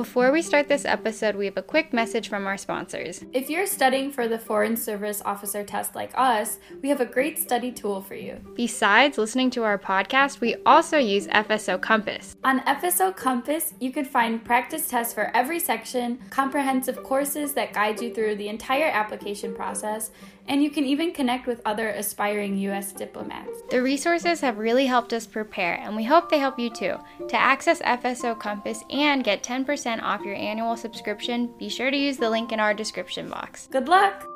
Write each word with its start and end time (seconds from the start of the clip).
Before 0.00 0.32
we 0.32 0.40
start 0.40 0.66
this 0.66 0.86
episode, 0.86 1.36
we 1.36 1.44
have 1.44 1.58
a 1.58 1.62
quick 1.62 1.92
message 1.92 2.30
from 2.30 2.46
our 2.46 2.56
sponsors. 2.56 3.22
If 3.34 3.50
you're 3.50 3.66
studying 3.66 4.10
for 4.10 4.28
the 4.28 4.38
Foreign 4.38 4.74
Service 4.74 5.20
Officer 5.26 5.62
test 5.62 5.94
like 5.94 6.10
us, 6.14 6.56
we 6.80 6.88
have 6.88 7.02
a 7.02 7.04
great 7.04 7.38
study 7.38 7.70
tool 7.70 8.00
for 8.00 8.14
you. 8.14 8.40
Besides 8.54 9.18
listening 9.18 9.50
to 9.50 9.62
our 9.62 9.76
podcast, 9.76 10.40
we 10.40 10.56
also 10.64 10.96
use 10.96 11.26
FSO 11.26 11.78
Compass. 11.82 12.34
On 12.44 12.60
FSO 12.60 13.14
Compass, 13.14 13.74
you 13.78 13.92
can 13.92 14.06
find 14.06 14.42
practice 14.42 14.88
tests 14.88 15.12
for 15.12 15.30
every 15.36 15.60
section, 15.60 16.18
comprehensive 16.30 17.02
courses 17.02 17.52
that 17.52 17.74
guide 17.74 18.00
you 18.00 18.14
through 18.14 18.36
the 18.36 18.48
entire 18.48 18.88
application 18.88 19.54
process, 19.54 20.12
and 20.50 20.62
you 20.64 20.68
can 20.68 20.84
even 20.84 21.12
connect 21.12 21.46
with 21.46 21.62
other 21.64 21.88
aspiring 21.90 22.58
U.S. 22.58 22.92
diplomats. 22.92 23.62
The 23.70 23.80
resources 23.80 24.40
have 24.40 24.58
really 24.58 24.84
helped 24.84 25.12
us 25.12 25.24
prepare, 25.24 25.76
and 25.80 25.94
we 25.94 26.04
hope 26.04 26.28
they 26.28 26.38
help 26.38 26.58
you 26.58 26.68
too. 26.68 26.96
To 27.28 27.36
access 27.36 27.80
FSO 27.80 28.38
Compass 28.38 28.82
and 28.90 29.24
get 29.24 29.44
10% 29.44 30.02
off 30.02 30.22
your 30.22 30.34
annual 30.34 30.76
subscription, 30.76 31.54
be 31.56 31.68
sure 31.68 31.90
to 31.90 31.96
use 31.96 32.16
the 32.16 32.28
link 32.28 32.50
in 32.50 32.58
our 32.58 32.74
description 32.74 33.30
box. 33.30 33.68
Good 33.70 33.88
luck! 33.88 34.29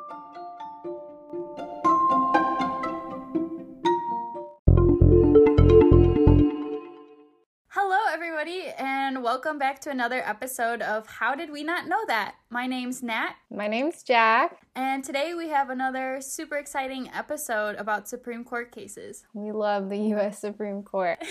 Everybody, 8.45 8.71
and 8.77 9.23
welcome 9.23 9.57
back 9.57 9.79
to 9.79 9.89
another 9.89 10.21
episode 10.23 10.81
of 10.81 11.07
How 11.07 11.33
Did 11.33 11.49
We 11.49 11.63
Not 11.63 11.87
Know 11.87 11.97
That? 12.05 12.35
My 12.51 12.67
name's 12.67 13.01
Nat, 13.01 13.33
My 13.49 13.67
name's 13.67 14.03
Jack. 14.03 14.57
and 14.75 15.03
today 15.03 15.33
we 15.33 15.49
have 15.49 15.71
another 15.71 16.19
super 16.21 16.55
exciting 16.57 17.09
episode 17.11 17.75
about 17.77 18.07
Supreme 18.07 18.43
Court 18.43 18.71
cases. 18.71 19.25
We 19.33 19.51
love 19.51 19.89
the 19.89 19.97
U.S. 19.97 20.37
Supreme 20.39 20.83
Court. 20.83 21.17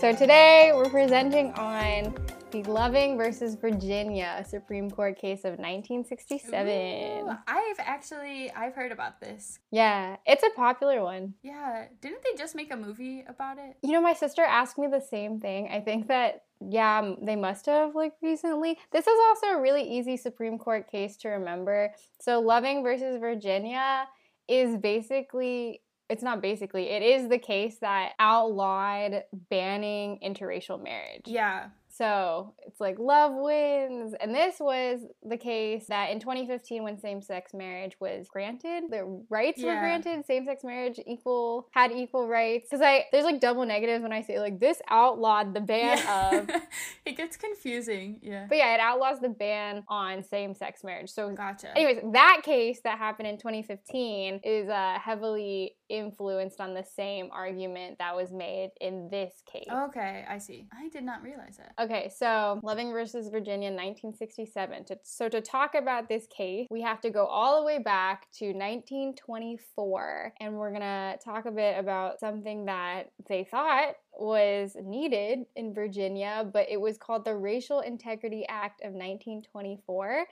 So 0.00 0.14
today 0.14 0.72
we're 0.74 0.88
presenting 0.88 1.52
on 1.52 2.14
the 2.50 2.62
Loving 2.64 3.16
versus 3.16 3.54
Virginia 3.54 4.36
a 4.38 4.44
Supreme 4.44 4.90
Court 4.90 5.16
case 5.16 5.40
of 5.40 5.58
1967. 5.58 6.68
Ooh, 6.68 7.30
I've 7.46 7.78
actually 7.78 8.50
I've 8.52 8.74
heard 8.74 8.90
about 8.90 9.20
this. 9.20 9.60
Yeah, 9.70 10.16
it's 10.26 10.42
a 10.42 10.50
popular 10.56 11.02
one. 11.02 11.34
Yeah, 11.42 11.86
didn't 12.00 12.22
they 12.22 12.36
just 12.36 12.56
make 12.56 12.72
a 12.72 12.76
movie 12.76 13.24
about 13.28 13.58
it? 13.58 13.76
You 13.82 13.92
know, 13.92 14.00
my 14.00 14.14
sister 14.14 14.42
asked 14.42 14.78
me 14.78 14.88
the 14.88 15.00
same 15.00 15.38
thing. 15.38 15.68
I 15.72 15.80
think 15.80 16.08
that 16.08 16.42
yeah, 16.60 17.14
they 17.22 17.36
must 17.36 17.66
have 17.66 17.94
like 17.94 18.14
recently. 18.22 18.76
This 18.90 19.06
is 19.06 19.18
also 19.28 19.58
a 19.58 19.60
really 19.60 19.82
easy 19.82 20.16
Supreme 20.16 20.58
Court 20.58 20.90
case 20.90 21.16
to 21.18 21.28
remember. 21.28 21.94
So 22.20 22.40
Loving 22.40 22.82
versus 22.82 23.20
Virginia 23.20 24.06
is 24.48 24.76
basically 24.76 25.82
it's 26.10 26.24
not 26.24 26.42
basically, 26.42 26.90
it 26.90 27.02
is 27.02 27.28
the 27.28 27.38
case 27.38 27.76
that 27.82 28.14
outlawed 28.18 29.22
banning 29.48 30.18
interracial 30.24 30.82
marriage. 30.82 31.22
Yeah. 31.26 31.68
So 32.00 32.54
it's 32.66 32.80
like 32.80 32.98
love 32.98 33.32
wins. 33.34 34.14
And 34.18 34.34
this 34.34 34.56
was 34.58 35.00
the 35.22 35.36
case 35.36 35.84
that 35.88 36.10
in 36.10 36.18
2015, 36.18 36.82
when 36.82 36.98
same 36.98 37.20
sex 37.20 37.52
marriage 37.52 37.94
was 38.00 38.26
granted, 38.26 38.84
the 38.88 39.22
rights 39.28 39.62
were 39.62 39.78
granted, 39.78 40.24
same 40.24 40.46
sex 40.46 40.64
marriage 40.64 40.98
equal, 41.06 41.68
had 41.72 41.92
equal 41.92 42.26
rights. 42.26 42.68
Because 42.70 42.82
I, 42.82 43.04
there's 43.12 43.26
like 43.26 43.38
double 43.38 43.66
negatives 43.66 44.02
when 44.02 44.14
I 44.14 44.22
say 44.22 44.40
like 44.40 44.58
this 44.58 44.80
outlawed 44.88 45.52
the 45.52 45.60
ban 45.60 45.98
of, 46.08 46.48
it 47.04 47.18
gets 47.18 47.36
confusing. 47.36 48.18
Yeah. 48.22 48.46
but 48.48 48.56
yeah, 48.56 48.74
it 48.74 48.80
outlaws 48.80 49.20
the 49.20 49.28
ban 49.28 49.84
on 49.88 50.22
same 50.22 50.54
sex 50.54 50.82
marriage. 50.82 51.10
So 51.10 51.28
Gotcha. 51.28 51.76
Anyways, 51.76 52.02
that 52.14 52.40
case 52.42 52.80
that 52.84 52.96
happened 52.96 53.28
in 53.28 53.36
2015 53.36 54.40
is 54.42 54.70
uh, 54.70 54.98
heavily 54.98 55.74
influenced 55.90 56.60
on 56.60 56.72
the 56.72 56.84
same 56.84 57.28
argument 57.32 57.98
that 57.98 58.14
was 58.16 58.32
made 58.32 58.70
in 58.80 59.08
this 59.10 59.42
case. 59.50 59.68
Okay, 59.70 60.24
I 60.28 60.38
see. 60.38 60.68
I 60.72 60.88
did 60.88 61.04
not 61.04 61.22
realize 61.22 61.58
that. 61.58 61.72
Okay, 61.82 62.10
so 62.16 62.60
Loving 62.62 62.92
versus 62.92 63.28
Virginia, 63.28 63.68
1967. 63.68 64.86
So 65.02 65.28
to 65.28 65.40
talk 65.40 65.74
about 65.74 66.08
this 66.08 66.26
case, 66.34 66.66
we 66.70 66.80
have 66.82 67.00
to 67.00 67.10
go 67.10 67.26
all 67.26 67.58
the 67.60 67.66
way 67.66 67.78
back 67.78 68.30
to 68.38 68.52
1924, 68.52 70.34
and 70.40 70.54
we're 70.54 70.72
gonna 70.72 71.16
talk 71.22 71.46
a 71.46 71.50
bit 71.50 71.78
about 71.78 72.20
something 72.20 72.64
that 72.66 73.10
they 73.28 73.44
thought 73.44 73.96
was 74.18 74.76
needed 74.82 75.40
in 75.56 75.74
Virginia, 75.74 76.48
but 76.52 76.66
it 76.70 76.80
was 76.80 76.96
called 76.96 77.24
the 77.24 77.34
Racial 77.34 77.80
Integrity 77.80 78.46
Act 78.48 78.80
of 78.82 78.92
1924. 78.92 80.26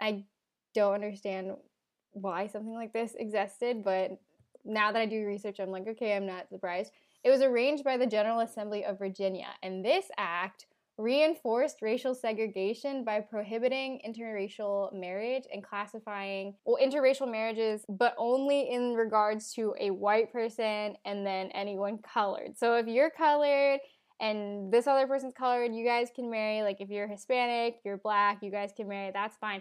I 0.00 0.24
don't 0.74 0.94
understand 0.94 1.52
why 2.12 2.46
something 2.46 2.74
like 2.74 2.92
this 2.92 3.14
existed, 3.18 3.84
but 3.84 4.18
now 4.66 4.92
that 4.92 5.00
I 5.00 5.06
do 5.06 5.24
research, 5.24 5.60
I'm 5.60 5.70
like, 5.70 5.86
okay, 5.86 6.16
I'm 6.16 6.26
not 6.26 6.48
surprised. 6.48 6.92
It 7.24 7.30
was 7.30 7.40
arranged 7.40 7.84
by 7.84 7.96
the 7.96 8.06
General 8.06 8.40
Assembly 8.40 8.84
of 8.84 8.98
Virginia, 8.98 9.48
and 9.62 9.84
this 9.84 10.06
act 10.16 10.66
reinforced 10.98 11.82
racial 11.82 12.14
segregation 12.14 13.04
by 13.04 13.20
prohibiting 13.20 14.00
interracial 14.06 14.90
marriage 14.94 15.44
and 15.52 15.62
classifying 15.62 16.54
well 16.64 16.78
interracial 16.82 17.30
marriages 17.30 17.84
but 17.86 18.14
only 18.16 18.70
in 18.70 18.94
regards 18.94 19.52
to 19.52 19.74
a 19.78 19.90
white 19.90 20.32
person 20.32 20.96
and 21.04 21.26
then 21.26 21.48
anyone 21.48 21.98
colored. 21.98 22.56
So 22.56 22.76
if 22.76 22.86
you're 22.86 23.10
colored 23.10 23.80
and 24.20 24.72
this 24.72 24.86
other 24.86 25.06
person's 25.06 25.34
colored 25.34 25.74
you 25.74 25.84
guys 25.84 26.08
can 26.14 26.30
marry. 26.30 26.62
Like 26.62 26.80
if 26.80 26.88
you're 26.88 27.06
hispanic 27.06 27.76
you're 27.84 27.98
black 27.98 28.38
you 28.42 28.50
guys 28.50 28.72
can 28.74 28.88
marry. 28.88 29.10
That's 29.12 29.36
fine 29.36 29.60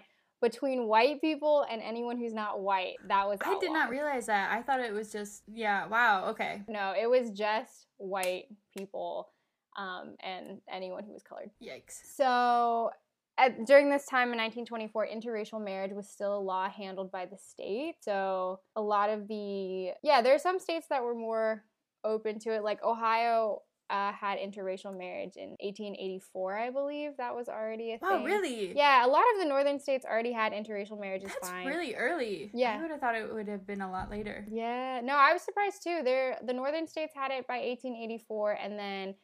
between 0.49 0.87
white 0.87 1.21
people 1.21 1.65
and 1.71 1.81
anyone 1.81 2.17
who's 2.17 2.33
not 2.33 2.61
white 2.61 2.95
that 3.07 3.27
was 3.27 3.39
I 3.43 3.57
did 3.59 3.71
not 3.71 3.89
realize 3.89 4.27
that. 4.27 4.51
I 4.51 4.61
thought 4.61 4.79
it 4.79 4.93
was 4.93 5.11
just 5.11 5.43
yeah. 5.51 5.87
Wow. 5.87 6.29
Okay. 6.29 6.61
no 6.67 6.93
it 6.99 7.09
was 7.09 7.31
just 7.31 7.87
white 7.97 8.45
people 8.77 9.29
um, 9.75 10.15
and 10.21 10.61
anyone 10.71 11.03
who 11.03 11.13
was 11.13 11.23
colored 11.23 11.49
Yikes. 11.61 11.99
so, 12.15 12.91
at, 13.37 13.65
during 13.65 13.89
this 13.89 14.05
time 14.05 14.31
in 14.31 14.37
1924, 14.37 15.07
interracial 15.07 15.61
marriage 15.61 15.91
was 15.91 16.07
still 16.07 16.37
a 16.37 16.39
law 16.39 16.69
handled 16.69 17.11
by 17.11 17.25
the 17.25 17.37
state. 17.37 17.95
So, 17.99 18.61
a 18.77 18.81
lot 18.81 19.09
of 19.09 19.27
the, 19.27 19.89
yeah, 20.01 20.21
there 20.21 20.33
are 20.33 20.39
some 20.39 20.59
states 20.59 20.87
that 20.89 21.03
were 21.03 21.15
more 21.15 21.65
open 22.05 22.39
to 22.39 22.53
it. 22.53 22.63
Like 22.63 22.81
Ohio 22.83 23.63
uh, 23.89 24.11
had 24.11 24.39
interracial 24.39 24.97
marriage 24.97 25.35
in 25.35 25.49
1884, 25.61 26.57
I 26.57 26.69
believe. 26.71 27.11
That 27.17 27.35
was 27.35 27.47
already 27.47 27.93
a 27.93 27.99
thing. 27.99 28.23
Really? 28.23 28.75
Yeah, 28.75 29.05
a 29.05 29.07
lot 29.07 29.23
of 29.33 29.41
the 29.41 29.47
northern 29.47 29.79
states 29.79 30.05
already 30.05 30.31
had 30.31 30.53
interracial 30.53 30.99
marriages 30.99 31.29
That's 31.29 31.49
fine. 31.49 31.67
really 31.67 31.95
early. 31.95 32.49
Yeah. 32.53 32.77
I 32.77 32.81
would 32.81 32.91
have 32.91 32.99
thought 32.99 33.15
it 33.15 33.31
would 33.33 33.47
have 33.47 33.67
been 33.67 33.81
a 33.81 33.91
lot 33.91 34.09
later. 34.09 34.45
Yeah, 34.49 35.01
no, 35.03 35.13
I 35.15 35.33
was 35.33 35.43
surprised 35.43 35.83
too. 35.83 36.01
There, 36.03 36.37
the 36.43 36.53
northern 36.53 36.87
states 36.87 37.13
had 37.15 37.31
it 37.31 37.47
by 37.47 37.57
1884, 37.57 38.53
and 38.53 38.79
then 38.79 39.15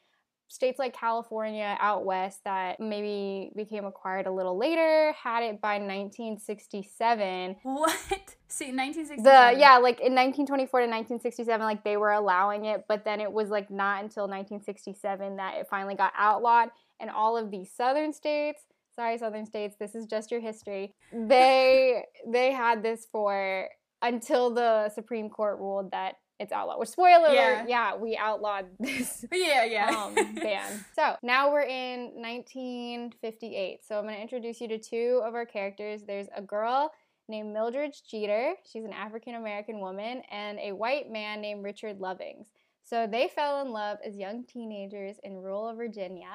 states 0.51 0.77
like 0.77 0.93
California 0.93 1.77
out 1.79 2.03
west 2.03 2.43
that 2.43 2.77
maybe 2.79 3.51
became 3.55 3.85
acquired 3.85 4.27
a 4.27 4.31
little 4.31 4.57
later 4.57 5.13
had 5.13 5.43
it 5.43 5.61
by 5.61 5.75
1967. 5.75 7.55
What? 7.63 7.91
See, 8.49 8.65
1967. 8.65 9.23
The 9.23 9.57
yeah, 9.57 9.77
like 9.77 10.01
in 10.01 10.13
1924 10.13 10.81
to 10.81 10.87
1967, 10.87 11.61
like 11.61 11.85
they 11.85 11.95
were 11.95 12.11
allowing 12.11 12.65
it, 12.65 12.83
but 12.89 13.05
then 13.05 13.21
it 13.21 13.31
was 13.31 13.49
like 13.49 13.71
not 13.71 14.03
until 14.03 14.23
1967 14.23 15.37
that 15.37 15.55
it 15.55 15.67
finally 15.69 15.95
got 15.95 16.11
outlawed, 16.17 16.69
and 16.99 17.09
all 17.09 17.37
of 17.37 17.49
these 17.49 17.71
southern 17.71 18.11
states. 18.11 18.63
Sorry, 18.93 19.17
southern 19.17 19.45
states. 19.45 19.77
This 19.79 19.95
is 19.95 20.05
just 20.05 20.31
your 20.31 20.41
history. 20.41 20.93
They 21.13 22.03
they 22.27 22.51
had 22.51 22.83
this 22.83 23.07
for 23.09 23.69
until 24.01 24.53
the 24.53 24.89
Supreme 24.89 25.29
Court 25.29 25.59
ruled 25.59 25.91
that 25.91 26.15
it's 26.41 26.51
outlawed. 26.51 26.79
Which 26.79 26.89
spoiler 26.89 27.29
Yeah. 27.33 27.59
alert, 27.61 27.69
yeah, 27.69 27.95
we 27.95 28.17
outlawed 28.17 28.65
this 28.79 29.23
Yeah. 29.31 29.63
Yeah. 29.63 29.87
um, 29.89 30.15
ban. 30.35 30.85
So 30.95 31.15
now 31.23 31.51
we're 31.51 31.61
in 31.61 32.11
1958. 32.15 33.85
So 33.87 33.97
I'm 33.97 34.03
going 34.05 34.15
to 34.15 34.21
introduce 34.21 34.59
you 34.61 34.67
to 34.69 34.77
two 34.77 35.21
of 35.23 35.33
our 35.35 35.45
characters. 35.45 36.03
There's 36.03 36.27
a 36.35 36.41
girl 36.41 36.91
named 37.27 37.53
Mildred 37.53 37.93
Jeter. 38.09 38.55
She's 38.69 38.83
an 38.83 38.93
African 38.93 39.35
American 39.35 39.79
woman, 39.79 40.21
and 40.29 40.59
a 40.59 40.71
white 40.73 41.09
man 41.11 41.39
named 41.41 41.63
Richard 41.63 41.99
Lovings. 41.99 42.47
So 42.83 43.07
they 43.07 43.29
fell 43.29 43.61
in 43.61 43.71
love 43.71 43.99
as 44.05 44.17
young 44.17 44.43
teenagers 44.43 45.17
in 45.23 45.37
rural 45.41 45.73
Virginia. 45.75 46.27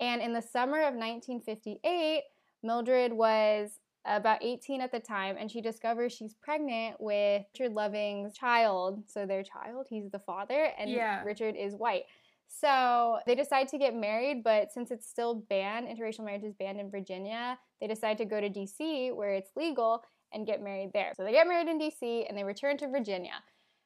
And 0.00 0.20
in 0.20 0.32
the 0.32 0.42
summer 0.42 0.78
of 0.78 0.94
1958, 0.94 2.22
Mildred 2.62 3.12
was 3.12 3.78
about 4.06 4.42
18 4.42 4.80
at 4.80 4.92
the 4.92 5.00
time, 5.00 5.36
and 5.38 5.50
she 5.50 5.60
discovers 5.60 6.12
she's 6.12 6.34
pregnant 6.34 6.96
with 7.00 7.44
Richard 7.54 7.72
Loving's 7.72 8.34
child. 8.34 9.02
So 9.06 9.26
their 9.26 9.42
child, 9.42 9.86
he's 9.90 10.10
the 10.10 10.20
father, 10.20 10.72
and 10.78 10.90
Yeah. 10.90 11.22
Richard 11.24 11.56
is 11.56 11.74
white. 11.74 12.04
So 12.48 13.18
they 13.26 13.34
decide 13.34 13.68
to 13.68 13.78
get 13.78 13.94
married, 13.94 14.44
but 14.44 14.72
since 14.72 14.90
it's 14.90 15.06
still 15.08 15.34
banned, 15.34 15.88
interracial 15.88 16.24
marriage 16.24 16.44
is 16.44 16.54
banned 16.54 16.80
in 16.80 16.90
Virginia, 16.90 17.58
they 17.80 17.86
decide 17.88 18.18
to 18.18 18.24
go 18.24 18.40
to 18.40 18.48
DC 18.48 19.14
where 19.14 19.34
it's 19.34 19.50
legal 19.56 20.04
and 20.32 20.46
get 20.46 20.62
married 20.62 20.92
there. 20.92 21.12
So 21.16 21.24
they 21.24 21.32
get 21.32 21.48
married 21.48 21.68
in 21.68 21.78
DC 21.78 22.26
and 22.28 22.38
they 22.38 22.44
return 22.44 22.76
to 22.78 22.88
Virginia. 22.88 23.42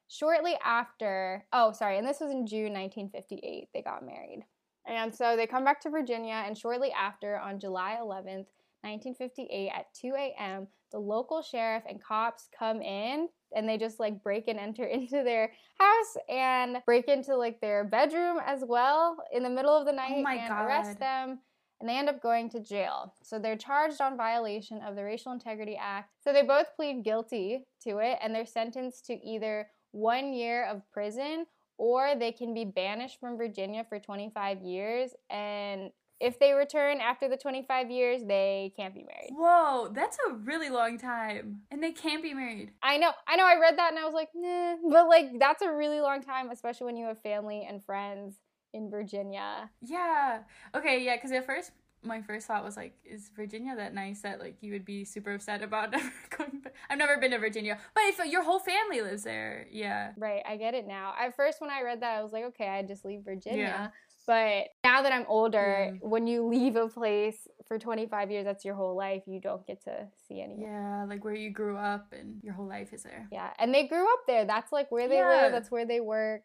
Shortly 0.08 0.56
after, 0.64 1.46
oh, 1.52 1.72
sorry, 1.72 1.98
and 1.98 2.06
this 2.06 2.20
was 2.20 2.30
in 2.30 2.46
June 2.46 2.72
1958, 2.74 3.68
they 3.72 3.82
got 3.82 4.04
married. 4.04 4.44
And 4.86 5.14
so 5.14 5.36
they 5.36 5.46
come 5.46 5.64
back 5.64 5.80
to 5.82 5.90
Virginia, 5.90 6.42
and 6.46 6.56
shortly 6.58 6.90
after, 6.90 7.38
on 7.38 7.60
July 7.60 7.98
11th, 8.00 8.46
1958 8.82 9.70
at 9.70 9.92
2 9.94 10.14
a.m., 10.16 10.66
the 10.92 10.98
local 10.98 11.42
sheriff 11.42 11.84
and 11.88 12.02
cops 12.02 12.48
come 12.58 12.82
in 12.82 13.28
and 13.54 13.68
they 13.68 13.78
just 13.78 14.00
like 14.00 14.22
break 14.22 14.48
and 14.48 14.58
enter 14.58 14.84
into 14.86 15.22
their 15.22 15.52
house 15.78 16.16
and 16.28 16.78
break 16.86 17.08
into 17.08 17.36
like 17.36 17.60
their 17.60 17.84
bedroom 17.84 18.38
as 18.44 18.62
well 18.66 19.16
in 19.32 19.42
the 19.42 19.50
middle 19.50 19.76
of 19.76 19.86
the 19.86 19.92
oh 19.92 19.96
night 19.96 20.14
Oh 20.16 20.22
my 20.22 20.34
and 20.34 20.48
God. 20.48 20.66
arrest 20.66 20.98
them 20.98 21.38
and 21.80 21.88
they 21.88 21.96
end 21.96 22.08
up 22.10 22.20
going 22.22 22.50
to 22.50 22.60
jail. 22.60 23.14
So 23.22 23.38
they're 23.38 23.56
charged 23.56 24.00
on 24.02 24.16
violation 24.16 24.82
of 24.82 24.96
the 24.96 25.04
Racial 25.04 25.32
Integrity 25.32 25.78
Act. 25.80 26.10
So 26.22 26.32
they 26.32 26.42
both 26.42 26.66
plead 26.76 27.04
guilty 27.04 27.64
to 27.84 27.98
it 27.98 28.18
and 28.22 28.34
they're 28.34 28.44
sentenced 28.44 29.06
to 29.06 29.14
either 29.26 29.68
one 29.92 30.32
year 30.34 30.66
of 30.66 30.82
prison 30.92 31.46
or 31.78 32.14
they 32.18 32.32
can 32.32 32.52
be 32.52 32.66
banished 32.66 33.18
from 33.18 33.38
Virginia 33.38 33.84
for 33.88 33.98
25 33.98 34.60
years. 34.60 35.12
And 35.30 35.90
if 36.20 36.38
they 36.38 36.52
return 36.52 37.00
after 37.00 37.28
the 37.28 37.36
25 37.36 37.90
years, 37.90 38.22
they 38.22 38.72
can't 38.76 38.94
be 38.94 39.02
married. 39.02 39.30
Whoa, 39.32 39.88
that's 39.92 40.18
a 40.28 40.34
really 40.34 40.68
long 40.68 40.98
time. 40.98 41.62
And 41.70 41.82
they 41.82 41.92
can't 41.92 42.22
be 42.22 42.34
married. 42.34 42.72
I 42.82 42.98
know, 42.98 43.12
I 43.26 43.36
know, 43.36 43.46
I 43.46 43.58
read 43.58 43.78
that 43.78 43.90
and 43.90 43.98
I 43.98 44.04
was 44.04 44.14
like, 44.14 44.28
nah, 44.34 44.76
but 44.88 45.08
like 45.08 45.38
that's 45.38 45.62
a 45.62 45.72
really 45.72 46.00
long 46.00 46.22
time, 46.22 46.50
especially 46.50 46.86
when 46.86 46.96
you 46.96 47.06
have 47.06 47.20
family 47.22 47.66
and 47.68 47.82
friends 47.84 48.36
in 48.72 48.90
Virginia. 48.90 49.70
Yeah. 49.80 50.40
Okay, 50.74 51.02
yeah, 51.02 51.16
because 51.16 51.32
at 51.32 51.46
first 51.46 51.72
my 52.02 52.22
first 52.22 52.46
thought 52.46 52.64
was 52.64 52.76
like, 52.76 52.94
is 53.04 53.30
Virginia 53.36 53.76
that 53.76 53.94
nice 53.94 54.22
that 54.22 54.40
like 54.40 54.56
you 54.62 54.72
would 54.72 54.84
be 54.84 55.04
super 55.04 55.34
upset 55.34 55.62
about 55.62 55.90
never 55.92 56.12
going 56.36 56.60
back? 56.62 56.74
I've 56.88 56.98
never 56.98 57.18
been 57.18 57.30
to 57.32 57.38
Virginia. 57.38 57.78
But 57.94 58.04
if 58.04 58.24
your 58.30 58.42
whole 58.42 58.58
family 58.58 59.02
lives 59.02 59.22
there, 59.22 59.66
yeah. 59.70 60.12
Right, 60.16 60.42
I 60.48 60.56
get 60.56 60.74
it 60.74 60.86
now. 60.86 61.14
At 61.18 61.36
first, 61.36 61.60
when 61.60 61.70
I 61.70 61.82
read 61.82 62.00
that, 62.02 62.18
I 62.18 62.22
was 62.22 62.32
like, 62.32 62.44
okay, 62.44 62.68
I'd 62.68 62.88
just 62.88 63.04
leave 63.04 63.22
Virginia. 63.22 63.58
Yeah. 63.58 63.88
But 64.26 64.68
now 64.84 65.02
that 65.02 65.12
I'm 65.12 65.24
older, 65.28 65.90
Yeah. 65.92 65.98
when 66.08 66.26
you 66.26 66.46
leave 66.46 66.76
a 66.76 66.88
place 66.88 67.48
for 67.66 67.78
25 67.78 68.30
years, 68.30 68.44
that's 68.44 68.64
your 68.64 68.74
whole 68.74 68.94
life, 68.94 69.22
you 69.26 69.40
don't 69.40 69.66
get 69.66 69.82
to 69.84 70.08
see 70.28 70.40
anyone. 70.40 70.62
Yeah, 70.62 71.04
like 71.08 71.24
where 71.24 71.34
you 71.34 71.50
grew 71.50 71.76
up 71.76 72.12
and 72.12 72.40
your 72.42 72.54
whole 72.54 72.66
life 72.68 72.92
is 72.92 73.02
there. 73.02 73.26
Yeah, 73.32 73.52
and 73.58 73.74
they 73.74 73.86
grew 73.86 74.04
up 74.12 74.20
there. 74.26 74.44
That's 74.44 74.72
like 74.72 74.90
where 74.92 75.08
they 75.08 75.16
Yeah. 75.16 75.28
live, 75.28 75.52
that's 75.52 75.70
where 75.70 75.86
they 75.86 76.00
work, 76.00 76.42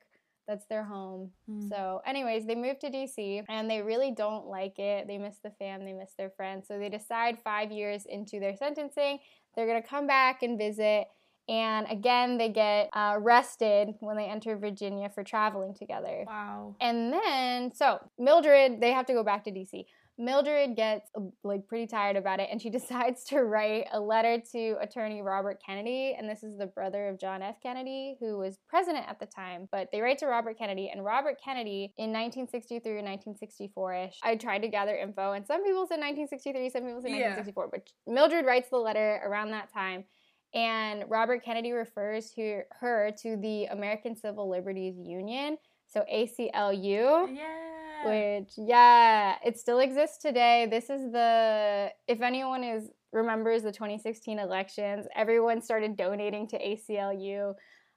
that's 0.47 0.65
their 0.67 0.83
home. 0.83 1.31
Mm. 1.49 1.69
So, 1.69 2.01
anyways, 2.05 2.45
they 2.45 2.55
moved 2.55 2.81
to 2.81 2.89
DC 2.89 3.43
and 3.49 3.69
they 3.69 3.81
really 3.81 4.11
don't 4.11 4.45
like 4.47 4.79
it. 4.79 5.07
They 5.07 5.17
miss 5.17 5.39
the 5.39 5.51
fam, 5.51 5.83
they 5.85 5.93
miss 5.93 6.13
their 6.17 6.29
friends. 6.29 6.67
So, 6.67 6.79
they 6.79 6.89
decide 6.89 7.39
five 7.43 7.71
years 7.71 8.05
into 8.05 8.39
their 8.39 8.55
sentencing, 8.55 9.19
they're 9.55 9.67
gonna 9.67 9.81
come 9.81 10.07
back 10.07 10.43
and 10.43 10.57
visit. 10.57 11.07
And 11.47 11.85
again, 11.89 12.37
they 12.37 12.49
get 12.49 12.89
uh, 12.93 13.13
arrested 13.15 13.95
when 13.99 14.17
they 14.17 14.25
enter 14.25 14.57
Virginia 14.57 15.09
for 15.13 15.23
traveling 15.23 15.73
together. 15.75 16.23
Wow. 16.27 16.75
And 16.81 17.13
then, 17.13 17.71
so 17.73 17.99
Mildred, 18.17 18.81
they 18.81 18.91
have 18.91 19.05
to 19.07 19.13
go 19.13 19.23
back 19.23 19.43
to 19.45 19.51
DC. 19.51 19.85
Mildred 20.17 20.77
gets 20.77 21.09
uh, 21.17 21.21
like 21.43 21.67
pretty 21.67 21.87
tired 21.87 22.15
about 22.15 22.39
it 22.39 22.47
and 22.49 22.61
she 22.61 22.69
decides 22.79 23.25
to 23.25 23.43
write 23.43 23.85
a 23.91 23.99
letter 23.99 24.41
to 24.53 24.75
attorney 24.81 25.21
Robert 25.21 25.61
Kennedy. 25.63 26.15
And 26.17 26.29
this 26.29 26.41
is 26.41 26.57
the 26.57 26.67
brother 26.67 27.09
of 27.09 27.19
John 27.19 27.41
F. 27.41 27.57
Kennedy, 27.61 28.15
who 28.19 28.37
was 28.37 28.57
president 28.69 29.05
at 29.09 29.19
the 29.19 29.25
time. 29.25 29.67
But 29.71 29.89
they 29.91 30.01
write 30.01 30.19
to 30.19 30.27
Robert 30.27 30.57
Kennedy, 30.57 30.89
and 30.89 31.03
Robert 31.03 31.37
Kennedy 31.43 31.93
in 31.97 32.11
1963 32.11 32.91
or 32.91 32.95
1964 32.95 33.93
ish. 33.93 34.19
I 34.23 34.35
tried 34.35 34.59
to 34.59 34.69
gather 34.69 34.95
info, 34.95 35.33
and 35.33 35.45
some 35.45 35.63
people 35.63 35.85
said 35.85 35.99
1963, 35.99 36.69
some 36.69 36.83
people 36.83 37.01
said 37.01 37.11
Yeah. 37.11 37.35
1964. 37.35 37.69
But 37.71 37.89
Mildred 38.07 38.45
writes 38.45 38.69
the 38.69 38.77
letter 38.77 39.21
around 39.25 39.51
that 39.51 39.71
time. 39.73 40.05
And 40.53 41.03
Robert 41.09 41.43
Kennedy 41.43 41.71
refers 41.71 42.31
to 42.31 42.61
her 42.79 43.11
to 43.21 43.35
the 43.37 43.65
American 43.65 44.15
Civil 44.15 44.49
Liberties 44.49 44.95
Union, 44.97 45.57
so 45.87 46.03
ACLU, 46.11 47.35
Yeah. 47.35 48.39
which 48.39 48.53
yeah, 48.57 49.35
it 49.45 49.57
still 49.59 49.79
exists 49.79 50.17
today. 50.17 50.67
This 50.69 50.89
is 50.89 51.11
the 51.11 51.91
if 52.07 52.21
anyone 52.21 52.63
is 52.63 52.89
remembers 53.11 53.63
the 53.63 53.71
2016 53.71 54.39
elections, 54.39 55.07
everyone 55.15 55.61
started 55.61 55.95
donating 55.97 56.47
to 56.49 56.57
ACLU. 56.59 57.53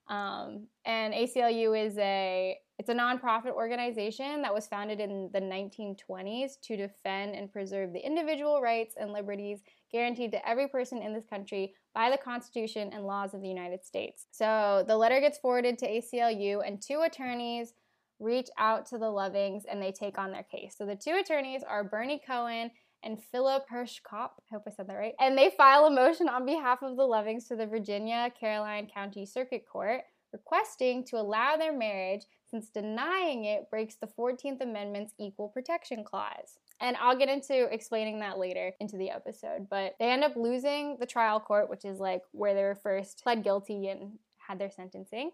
Um, 0.08 0.68
and 0.86 1.12
ACLU 1.12 1.86
is 1.86 1.98
a 1.98 2.58
it's 2.78 2.88
a 2.88 2.94
nonprofit 2.94 3.50
organization 3.52 4.40
that 4.42 4.54
was 4.54 4.68
founded 4.68 5.00
in 5.00 5.30
the 5.32 5.40
1920s 5.40 6.52
to 6.62 6.76
defend 6.76 7.34
and 7.34 7.52
preserve 7.52 7.92
the 7.92 7.98
individual 7.98 8.62
rights 8.62 8.94
and 8.98 9.12
liberties 9.12 9.60
guaranteed 9.90 10.30
to 10.30 10.48
every 10.48 10.68
person 10.68 11.02
in 11.02 11.12
this 11.12 11.26
country 11.28 11.74
by 11.98 12.10
the 12.10 12.16
Constitution 12.16 12.90
and 12.92 13.04
laws 13.04 13.34
of 13.34 13.40
the 13.42 13.48
United 13.48 13.84
States. 13.84 14.26
So 14.30 14.84
the 14.86 14.96
letter 14.96 15.18
gets 15.18 15.36
forwarded 15.36 15.78
to 15.78 15.88
ACLU, 15.88 16.62
and 16.64 16.80
two 16.80 17.00
attorneys 17.00 17.72
reach 18.20 18.48
out 18.56 18.86
to 18.86 18.98
the 18.98 19.06
Lovings 19.06 19.64
and 19.68 19.82
they 19.82 19.90
take 19.90 20.16
on 20.16 20.30
their 20.30 20.44
case. 20.44 20.76
So 20.78 20.86
the 20.86 20.94
two 20.94 21.16
attorneys 21.20 21.64
are 21.64 21.82
Bernie 21.82 22.22
Cohen 22.24 22.70
and 23.02 23.20
Philip 23.20 23.64
Hirschkop. 23.68 24.30
I 24.38 24.52
hope 24.52 24.62
I 24.68 24.70
said 24.70 24.86
that 24.86 24.94
right. 24.94 25.14
And 25.18 25.36
they 25.36 25.50
file 25.50 25.86
a 25.86 25.90
motion 25.90 26.28
on 26.28 26.46
behalf 26.46 26.82
of 26.82 26.96
the 26.96 27.02
Lovings 27.02 27.48
to 27.48 27.56
the 27.56 27.66
Virginia 27.66 28.30
Caroline 28.38 28.88
County 28.94 29.26
Circuit 29.26 29.64
Court 29.68 30.02
requesting 30.32 31.04
to 31.04 31.16
allow 31.16 31.56
their 31.56 31.76
marriage 31.76 32.22
since 32.50 32.70
denying 32.70 33.44
it 33.44 33.70
breaks 33.70 33.96
the 33.96 34.06
14th 34.06 34.60
Amendment's 34.60 35.12
Equal 35.18 35.48
Protection 35.48 36.04
Clause. 36.04 36.58
And 36.80 36.96
I'll 37.00 37.16
get 37.16 37.28
into 37.28 37.64
explaining 37.72 38.20
that 38.20 38.38
later 38.38 38.72
into 38.80 38.96
the 38.96 39.10
episode. 39.10 39.68
But 39.68 39.96
they 39.98 40.10
end 40.10 40.24
up 40.24 40.36
losing 40.36 40.96
the 40.98 41.06
trial 41.06 41.40
court, 41.40 41.68
which 41.68 41.84
is 41.84 41.98
like 41.98 42.22
where 42.32 42.54
they 42.54 42.62
were 42.62 42.78
first 42.82 43.22
pled 43.22 43.42
guilty 43.42 43.88
and 43.88 44.12
had 44.38 44.58
their 44.58 44.70
sentencing. 44.70 45.32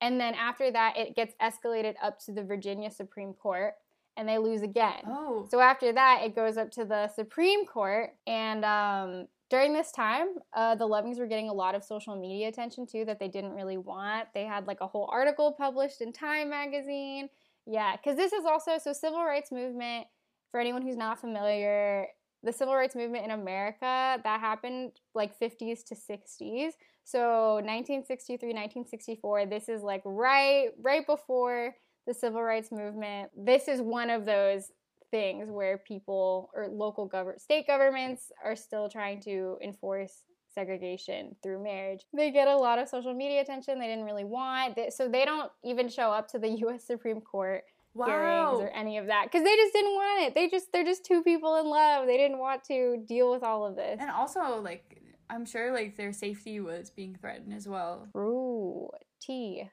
And 0.00 0.20
then 0.20 0.34
after 0.34 0.70
that, 0.70 0.96
it 0.96 1.16
gets 1.16 1.34
escalated 1.42 1.94
up 2.02 2.18
to 2.26 2.32
the 2.32 2.44
Virginia 2.44 2.90
Supreme 2.90 3.32
Court 3.32 3.74
and 4.16 4.28
they 4.28 4.38
lose 4.38 4.62
again. 4.62 5.02
Oh. 5.06 5.46
So 5.50 5.60
after 5.60 5.92
that, 5.92 6.20
it 6.24 6.36
goes 6.36 6.56
up 6.56 6.70
to 6.72 6.84
the 6.84 7.08
Supreme 7.08 7.66
Court. 7.66 8.10
And 8.26 8.64
um, 8.64 9.28
during 9.50 9.72
this 9.72 9.92
time, 9.92 10.28
uh, 10.54 10.74
the 10.74 10.86
Lovings 10.86 11.18
were 11.18 11.26
getting 11.26 11.48
a 11.48 11.52
lot 11.52 11.74
of 11.74 11.84
social 11.84 12.16
media 12.16 12.48
attention 12.48 12.86
too 12.86 13.04
that 13.04 13.18
they 13.18 13.28
didn't 13.28 13.52
really 13.52 13.76
want. 13.76 14.28
They 14.34 14.44
had 14.44 14.66
like 14.66 14.80
a 14.80 14.86
whole 14.86 15.08
article 15.12 15.52
published 15.52 16.00
in 16.00 16.12
Time 16.12 16.50
magazine. 16.50 17.28
Yeah, 17.66 17.96
because 17.96 18.16
this 18.16 18.32
is 18.32 18.44
also 18.44 18.78
so 18.78 18.92
civil 18.92 19.24
rights 19.24 19.52
movement. 19.52 20.06
For 20.50 20.60
anyone 20.60 20.82
who's 20.82 20.96
not 20.96 21.20
familiar, 21.20 22.06
the 22.42 22.52
civil 22.52 22.74
rights 22.74 22.94
movement 22.94 23.24
in 23.24 23.32
America 23.32 24.20
that 24.22 24.40
happened 24.40 24.92
like 25.14 25.38
50s 25.38 25.82
to 25.84 25.94
60s. 25.94 26.72
So 27.04 27.54
1963, 27.56 28.48
1964. 28.48 29.46
This 29.46 29.68
is 29.68 29.82
like 29.82 30.02
right 30.04 30.68
right 30.80 31.06
before 31.06 31.74
the 32.06 32.14
civil 32.14 32.42
rights 32.42 32.70
movement. 32.70 33.30
This 33.36 33.68
is 33.68 33.80
one 33.80 34.10
of 34.10 34.26
those 34.26 34.70
things 35.14 35.48
where 35.48 35.78
people 35.78 36.50
or 36.54 36.66
local 36.66 37.06
government 37.06 37.40
state 37.40 37.68
governments 37.68 38.32
are 38.44 38.56
still 38.56 38.88
trying 38.88 39.20
to 39.20 39.56
enforce 39.62 40.24
segregation 40.52 41.36
through 41.40 41.62
marriage. 41.62 42.00
They 42.12 42.32
get 42.32 42.48
a 42.48 42.56
lot 42.56 42.80
of 42.80 42.88
social 42.88 43.14
media 43.14 43.40
attention 43.40 43.78
they 43.78 43.86
didn't 43.86 44.06
really 44.06 44.24
want. 44.24 44.74
They- 44.74 44.90
So 44.90 45.08
they 45.08 45.24
don't 45.24 45.52
even 45.62 45.88
show 45.88 46.10
up 46.10 46.26
to 46.32 46.38
the 46.40 46.48
US 46.66 46.82
Supreme 46.84 47.20
Court 47.20 47.62
hearings 47.94 48.60
or 48.60 48.70
any 48.70 48.98
of 48.98 49.06
that 49.06 49.30
cuz 49.30 49.42
they 49.44 49.54
just 49.62 49.72
didn't 49.72 49.94
want 49.94 50.22
it. 50.24 50.34
They 50.34 50.48
just 50.48 50.72
they're 50.72 50.82
just 50.92 51.04
two 51.04 51.22
people 51.22 51.54
in 51.62 51.66
love. 51.66 52.08
They 52.08 52.16
didn't 52.16 52.38
want 52.38 52.64
to 52.64 52.96
deal 53.06 53.30
with 53.30 53.44
all 53.44 53.64
of 53.64 53.76
this. 53.76 53.98
And 54.00 54.10
also, 54.10 54.60
like, 54.60 55.00
I'm 55.30 55.46
sure 55.46 55.72
like 55.72 55.96
their 55.96 56.12
safety 56.12 56.58
was 56.58 56.90
being 56.90 57.14
threatened 57.20 57.52
as 57.54 57.68
well. 57.68 58.08
Ooh, 58.16 58.90
tea. 59.20 59.70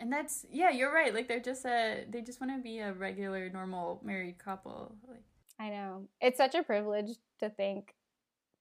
And 0.00 0.10
that's 0.12 0.44
yeah, 0.50 0.70
you're 0.70 0.92
right. 0.92 1.14
Like 1.14 1.28
they're 1.28 1.40
just 1.40 1.64
a 1.66 2.04
they 2.10 2.22
just 2.22 2.40
want 2.40 2.52
to 2.56 2.62
be 2.62 2.78
a 2.78 2.92
regular, 2.92 3.48
normal 3.50 4.00
married 4.02 4.38
couple. 4.38 4.94
Like 5.06 5.22
I 5.58 5.68
know. 5.68 6.06
It's 6.20 6.38
such 6.38 6.54
a 6.54 6.62
privilege 6.62 7.10
to 7.40 7.50
think 7.50 7.94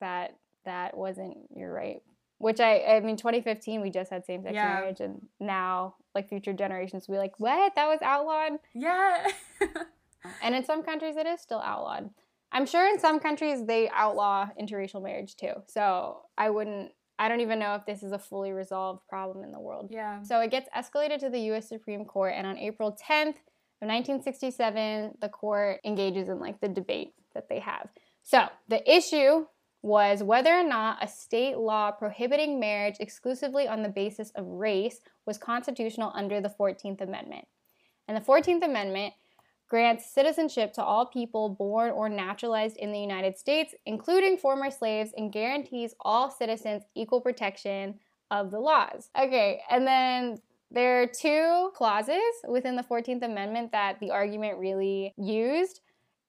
that 0.02 0.36
that 0.66 0.96
wasn't 0.98 1.38
your 1.56 1.74
right. 1.74 2.02
Which 2.40 2.60
I, 2.62 2.82
I 2.84 3.00
mean, 3.02 3.18
2015, 3.18 3.82
we 3.82 3.90
just 3.90 4.10
had 4.12 4.26
same 4.26 4.44
sex 4.44 4.54
Yeah. 4.54 4.64
marriage, 4.66 5.02
and 5.02 5.28
now, 5.42 5.96
like, 6.16 6.30
future 6.30 6.54
generations 6.54 7.06
will 7.06 7.16
be 7.16 7.20
like, 7.20 7.38
what? 7.38 7.76
That 7.76 7.88
was 7.88 8.00
outlawed? 8.02 8.60
yeah. 8.74 9.28
And 10.42 10.54
in 10.56 10.64
some 10.66 10.84
countries, 10.84 11.16
it 11.18 11.26
is 11.26 11.42
still 11.42 11.60
outlawed. 11.60 12.10
I'm 12.52 12.66
sure 12.66 12.88
in 12.88 13.00
some 13.00 13.20
countries, 13.20 13.66
they 13.66 13.90
outlaw 13.94 14.48
interracial 14.62 15.02
marriage 15.04 15.36
too. 15.36 15.52
So 15.68 16.22
I 16.38 16.50
wouldn't, 16.50 16.92
I 17.20 17.28
don't 17.28 17.42
even 17.42 17.60
know 17.60 17.76
if 17.76 17.86
this 17.86 18.02
is 18.02 18.14
a 18.14 18.18
fully 18.18 18.54
resolved 18.54 19.02
problem 19.10 19.44
in 19.44 19.52
the 19.52 19.60
world. 19.60 19.90
yeah. 19.92 20.24
So 20.24 20.40
it 20.40 20.50
gets 20.50 20.70
escalated 20.76 21.20
to 21.20 21.30
the 21.30 21.40
US 21.52 21.68
Supreme 21.68 22.06
Court, 22.06 22.34
and 22.36 22.48
on 22.48 22.58
April 22.58 22.92
10th 22.92 23.36
of 23.82 23.88
1967, 23.88 25.18
the 25.22 25.30
court 25.30 25.82
engages 25.84 26.30
in 26.30 26.40
like 26.40 26.60
the 26.62 26.70
debate 26.70 27.14
that 27.36 27.50
they 27.50 27.60
have. 27.60 27.90
So 28.24 28.48
the 28.70 28.90
issue 28.90 29.46
was 29.82 30.24
whether 30.24 30.52
or 30.54 30.64
not 30.64 31.04
a 31.04 31.08
state 31.08 31.58
law 31.58 31.92
prohibiting 31.92 32.60
marriage 32.60 32.96
exclusively 33.00 33.68
on 33.68 33.84
the 33.84 33.90
basis 33.90 34.32
of 34.36 34.46
race 34.46 35.00
was 35.26 35.38
constitutional 35.38 36.12
under 36.16 36.42
the 36.42 36.54
14th 36.60 37.02
Amendment. 37.02 37.46
And 38.08 38.18
the 38.18 38.22
14th 38.22 38.64
Amendment 38.64 39.14
grants 39.70 40.12
citizenship 40.12 40.74
to 40.74 40.84
all 40.84 41.06
people 41.06 41.50
born 41.50 41.92
or 41.92 42.10
naturalized 42.10 42.76
in 42.78 42.92
the 42.92 43.00
United 43.00 43.38
States, 43.38 43.74
including 43.86 44.38
former 44.38 44.70
slaves, 44.72 45.12
and 45.16 45.32
guarantees 45.32 45.94
all 46.02 46.30
citizens 46.30 46.84
equal 46.96 47.22
protection 47.22 48.00
of 48.32 48.52
the 48.52 48.60
laws. 48.60 49.10
Okay, 49.18 49.62
and 49.70 49.88
then 49.88 50.40
there 50.72 51.02
are 51.02 51.08
two 51.08 51.72
clauses 51.76 52.20
within 52.48 52.76
the 52.76 52.84
14th 52.84 53.24
Amendment 53.24 53.72
that 53.72 54.00
the 54.00 54.12
argument 54.12 54.58
really 54.58 55.14
used. 55.18 55.82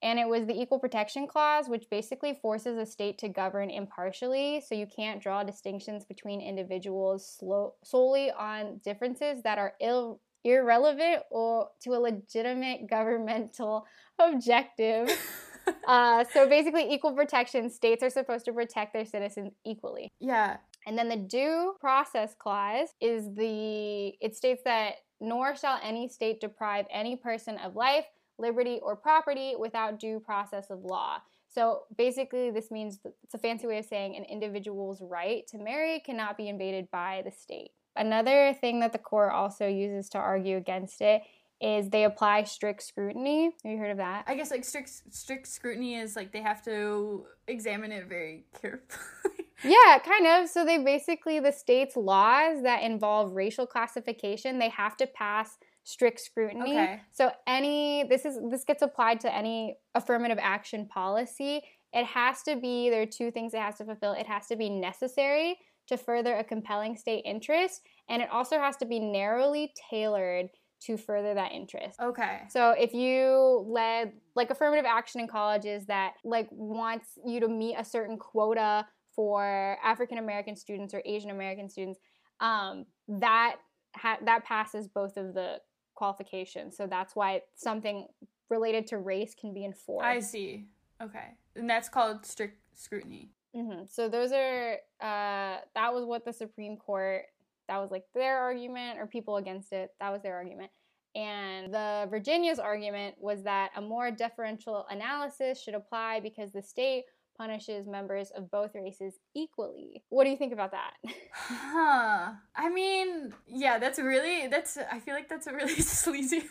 And 0.02 0.18
it 0.18 0.26
was 0.26 0.46
the 0.46 0.58
Equal 0.58 0.78
Protection 0.78 1.26
Clause, 1.26 1.68
which 1.68 1.90
basically 1.90 2.38
forces 2.40 2.78
a 2.78 2.86
state 2.86 3.18
to 3.18 3.28
govern 3.28 3.68
impartially. 3.68 4.62
So 4.66 4.74
you 4.74 4.86
can't 4.86 5.22
draw 5.22 5.44
distinctions 5.44 6.06
between 6.06 6.40
individuals 6.40 7.38
solely 7.84 8.30
on 8.30 8.80
differences 8.82 9.42
that 9.42 9.58
are 9.58 9.74
Ill, 9.78 10.18
irrelevant 10.44 11.22
or 11.30 11.68
to 11.82 11.90
a 11.90 11.98
legitimate 11.98 12.88
governmental 12.88 13.86
objective. 14.18 15.10
uh, 15.86 16.24
so 16.32 16.48
basically, 16.48 16.92
equal 16.92 17.12
protection 17.12 17.70
states 17.70 18.02
are 18.02 18.10
supposed 18.10 18.44
to 18.46 18.52
protect 18.52 18.92
their 18.92 19.04
citizens 19.04 19.52
equally. 19.64 20.10
Yeah. 20.20 20.58
And 20.86 20.96
then 20.96 21.08
the 21.08 21.16
due 21.16 21.74
process 21.80 22.34
clause 22.38 22.88
is 23.00 23.34
the 23.34 24.14
it 24.20 24.34
states 24.34 24.62
that 24.64 24.94
nor 25.20 25.54
shall 25.54 25.78
any 25.82 26.08
state 26.08 26.40
deprive 26.40 26.86
any 26.90 27.16
person 27.16 27.58
of 27.58 27.76
life, 27.76 28.06
liberty, 28.38 28.80
or 28.82 28.96
property 28.96 29.54
without 29.58 30.00
due 30.00 30.18
process 30.18 30.70
of 30.70 30.82
law. 30.82 31.18
So 31.48 31.82
basically, 31.98 32.50
this 32.50 32.70
means 32.70 33.00
it's 33.24 33.34
a 33.34 33.38
fancy 33.38 33.66
way 33.66 33.78
of 33.78 33.84
saying 33.84 34.16
an 34.16 34.24
individual's 34.24 35.02
right 35.02 35.46
to 35.48 35.58
marry 35.58 36.00
cannot 36.00 36.36
be 36.36 36.48
invaded 36.48 36.90
by 36.90 37.22
the 37.24 37.32
state. 37.32 37.72
Another 37.96 38.54
thing 38.60 38.80
that 38.80 38.92
the 38.92 38.98
court 38.98 39.32
also 39.32 39.66
uses 39.66 40.08
to 40.10 40.18
argue 40.18 40.56
against 40.56 41.00
it 41.00 41.22
is 41.60 41.90
they 41.90 42.04
apply 42.04 42.44
strict 42.44 42.82
scrutiny. 42.82 43.50
Have 43.62 43.72
you 43.72 43.78
heard 43.78 43.90
of 43.90 43.98
that? 43.98 44.24
I 44.26 44.34
guess 44.34 44.50
like 44.50 44.64
strict 44.64 44.90
strict 45.10 45.46
scrutiny 45.46 45.96
is 45.96 46.16
like 46.16 46.32
they 46.32 46.40
have 46.40 46.64
to 46.64 47.26
examine 47.46 47.92
it 47.92 48.06
very 48.06 48.44
carefully. 48.60 49.46
yeah, 49.64 49.98
kind 49.98 50.26
of. 50.26 50.48
So 50.48 50.64
they 50.64 50.78
basically 50.78 51.38
the 51.38 51.52
state's 51.52 51.96
laws 51.96 52.62
that 52.62 52.82
involve 52.82 53.32
racial 53.32 53.66
classification, 53.66 54.58
they 54.58 54.70
have 54.70 54.96
to 54.98 55.06
pass 55.06 55.58
strict 55.84 56.20
scrutiny. 56.20 56.72
Okay. 56.72 57.00
So 57.10 57.30
any 57.46 58.04
this 58.08 58.24
is 58.24 58.38
this 58.50 58.64
gets 58.64 58.82
applied 58.82 59.20
to 59.20 59.34
any 59.34 59.76
affirmative 59.94 60.38
action 60.40 60.86
policy. 60.86 61.60
It 61.92 62.06
has 62.06 62.42
to 62.44 62.56
be 62.56 62.88
there 62.88 63.02
are 63.02 63.06
two 63.06 63.30
things 63.30 63.52
it 63.52 63.60
has 63.60 63.76
to 63.78 63.84
fulfill. 63.84 64.12
It 64.12 64.26
has 64.26 64.46
to 64.46 64.56
be 64.56 64.70
necessary 64.70 65.58
to 65.90 65.96
further 65.96 66.36
a 66.36 66.44
compelling 66.44 66.96
state 66.96 67.22
interest, 67.24 67.82
and 68.08 68.22
it 68.22 68.30
also 68.30 68.58
has 68.58 68.76
to 68.78 68.86
be 68.86 68.98
narrowly 68.98 69.72
tailored 69.90 70.48
to 70.82 70.96
further 70.96 71.34
that 71.34 71.52
interest. 71.52 72.00
Okay. 72.00 72.42
So 72.48 72.70
if 72.70 72.94
you 72.94 73.66
led 73.68 74.12
like 74.34 74.50
affirmative 74.50 74.86
action 74.86 75.20
in 75.20 75.28
colleges 75.28 75.84
that 75.86 76.14
like 76.24 76.48
wants 76.50 77.18
you 77.26 77.40
to 77.40 77.48
meet 77.48 77.74
a 77.76 77.84
certain 77.84 78.16
quota 78.16 78.86
for 79.14 79.76
African 79.84 80.18
American 80.18 80.56
students 80.56 80.94
or 80.94 81.02
Asian 81.04 81.30
American 81.30 81.68
students, 81.68 81.98
um, 82.40 82.86
that 83.08 83.56
ha- 83.94 84.18
that 84.24 84.44
passes 84.44 84.88
both 84.88 85.16
of 85.16 85.34
the 85.34 85.60
qualifications. 85.94 86.76
So 86.76 86.86
that's 86.86 87.14
why 87.14 87.42
something 87.56 88.06
related 88.48 88.86
to 88.88 88.98
race 88.98 89.34
can 89.38 89.52
be 89.52 89.64
enforced. 89.64 90.06
I 90.06 90.20
see. 90.20 90.66
Okay, 91.02 91.34
and 91.56 91.68
that's 91.68 91.88
called 91.88 92.24
strict 92.24 92.58
scrutiny. 92.74 93.32
Mm-hmm. 93.56 93.84
So 93.88 94.08
those 94.08 94.32
are 94.32 94.74
uh, 95.00 95.58
that 95.74 95.92
was 95.92 96.04
what 96.04 96.24
the 96.24 96.32
Supreme 96.32 96.76
Court 96.76 97.24
that 97.68 97.78
was 97.78 97.90
like 97.90 98.04
their 98.14 98.38
argument, 98.38 98.98
or 98.98 99.06
people 99.06 99.36
against 99.36 99.72
it. 99.72 99.90
That 100.00 100.10
was 100.10 100.22
their 100.22 100.34
argument. 100.34 100.70
And 101.14 101.72
the 101.72 102.06
Virginia's 102.10 102.58
argument 102.58 103.16
was 103.18 103.42
that 103.44 103.70
a 103.76 103.80
more 103.80 104.10
deferential 104.10 104.86
analysis 104.90 105.60
should 105.60 105.74
apply 105.74 106.20
because 106.20 106.52
the 106.52 106.62
state 106.62 107.04
punishes 107.40 107.86
members 107.86 108.30
of 108.32 108.50
both 108.50 108.74
races 108.74 109.14
equally. 109.34 110.02
What 110.10 110.24
do 110.24 110.30
you 110.30 110.36
think 110.36 110.52
about 110.52 110.72
that? 110.72 110.92
Huh. 111.32 112.32
I 112.56 112.68
mean, 112.68 113.32
yeah, 113.46 113.78
that's 113.78 113.98
really 113.98 114.48
that's 114.48 114.76
I 114.76 114.98
feel 114.98 115.14
like 115.14 115.28
that's 115.28 115.46
a 115.46 115.54
really 115.54 115.80
sleazy 115.80 116.42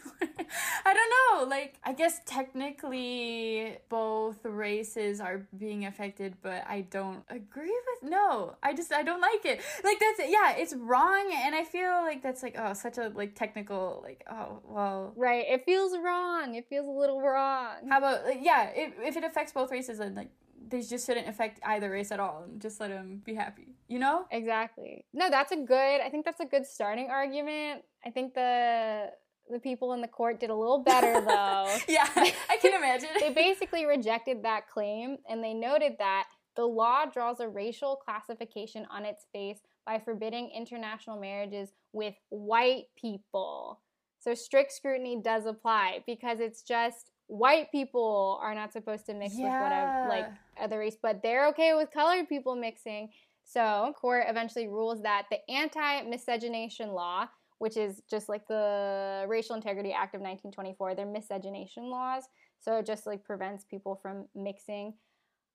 I 0.86 0.94
don't 0.94 1.12
know. 1.18 1.50
Like 1.50 1.76
I 1.84 1.94
guess 1.94 2.22
technically 2.26 3.78
both 3.90 4.40
races 4.44 5.20
are 5.20 5.46
being 5.58 5.86
affected, 5.86 6.36
but 6.42 6.64
I 6.68 6.82
don't 6.90 7.24
agree 7.30 7.80
with 7.88 8.10
no. 8.10 8.56
I 8.64 8.74
just 8.74 8.92
I 8.94 9.04
don't 9.04 9.22
like 9.22 9.46
it. 9.46 9.62
Like 9.84 10.00
that's 10.00 10.22
yeah, 10.30 10.56
it's 10.56 10.74
wrong 10.74 11.32
and 11.46 11.54
I 11.54 11.66
feel 11.66 12.02
like 12.02 12.24
that's 12.24 12.42
like 12.42 12.56
oh, 12.58 12.74
such 12.74 12.98
a 12.98 13.10
like 13.14 13.36
technical 13.36 14.00
like 14.04 14.24
oh, 14.32 14.62
well. 14.66 15.14
Right. 15.16 15.46
It 15.48 15.66
feels 15.66 15.98
wrong. 15.98 16.56
It 16.56 16.68
feels 16.68 16.88
a 16.88 16.92
little 16.92 17.22
wrong. 17.22 17.88
How 17.90 18.00
about 18.00 18.26
like, 18.26 18.40
yeah, 18.42 18.70
if 18.74 18.94
if 19.00 19.18
it 19.18 19.24
affects 19.24 19.52
both 19.52 19.72
races 19.72 20.00
then 20.00 20.16
like 20.16 20.30
they 20.70 20.82
just 20.82 21.06
shouldn't 21.06 21.28
affect 21.28 21.60
either 21.64 21.90
race 21.90 22.12
at 22.12 22.20
all. 22.20 22.44
And 22.44 22.62
just 22.62 22.80
let 22.80 22.90
them 22.90 23.22
be 23.26 23.36
happy 23.36 23.76
you 23.90 24.00
know? 24.00 24.26
Exactly. 24.32 25.04
No 25.14 25.30
that's 25.30 25.52
a 25.52 25.58
good 25.58 26.02
i 26.02 26.10
think 26.10 26.24
that's 26.24 26.40
a 26.40 26.46
good 26.46 26.66
starting 26.66 27.10
argument. 27.10 27.82
I 28.06 28.12
think 28.12 28.34
the 28.34 29.08
the 29.52 29.60
people 29.60 29.94
in 29.94 30.02
the 30.02 30.08
court 30.08 30.40
did 30.40 30.52
a 30.52 30.56
little 30.56 30.84
better 30.84 31.14
though. 31.28 31.76
Yeah 31.88 32.08
i 32.16 32.58
can 32.62 32.74
imagine. 32.74 33.10
They 33.20 33.34
basically 33.34 33.86
rejected 33.86 34.44
that 34.44 34.70
claim 34.70 35.18
and 35.28 35.44
they 35.44 35.54
noted 35.54 35.94
that 36.00 36.28
the 36.56 36.66
law 36.66 37.06
draws 37.06 37.40
a 37.40 37.48
racial 37.48 37.96
classification 37.96 38.86
on 38.92 39.06
its 39.06 39.26
face 39.34 39.60
by 39.86 40.00
forbidding 40.00 40.52
international 40.56 41.20
marriages 41.20 41.72
with 41.94 42.14
white 42.30 42.86
people. 42.96 43.82
So 44.20 44.36
strict 44.36 44.74
scrutiny 44.74 45.22
does 45.24 45.46
apply 45.46 46.04
because 46.06 46.40
it's 46.40 46.62
just 46.62 47.12
white 47.30 47.72
people 47.72 48.40
are 48.42 48.56
not 48.56 48.74
supposed 48.74 49.06
to 49.06 49.14
mix 49.14 49.36
yeah. 49.38 49.44
with 49.44 49.64
whatever 49.64 50.10
like 50.10 50.26
other 50.60 50.80
race, 50.80 50.98
but 51.02 51.22
they're 51.22 51.48
okay 51.50 51.74
with 51.76 51.92
colored 51.92 52.28
people 52.28 52.56
mixing. 52.56 53.10
So 53.46 53.94
court 54.00 54.26
eventually 54.28 54.68
rules 54.68 55.02
that 55.04 55.28
the 55.30 55.40
anti-miscegenation 55.50 56.90
law, 56.90 57.28
which 57.60 57.78
is 57.78 58.02
just 58.10 58.30
like 58.30 58.48
the 58.48 59.26
Racial 59.28 59.56
Integrity 59.56 59.92
Act 59.92 60.16
of 60.16 60.22
1924, 60.22 60.96
they're 60.96 61.06
miscegenation 61.06 61.90
laws. 61.90 62.24
So 62.60 62.78
it 62.78 62.86
just 62.86 63.06
like 63.06 63.24
prevents 63.24 63.64
people 63.64 64.00
from 64.02 64.26
mixing 64.36 64.96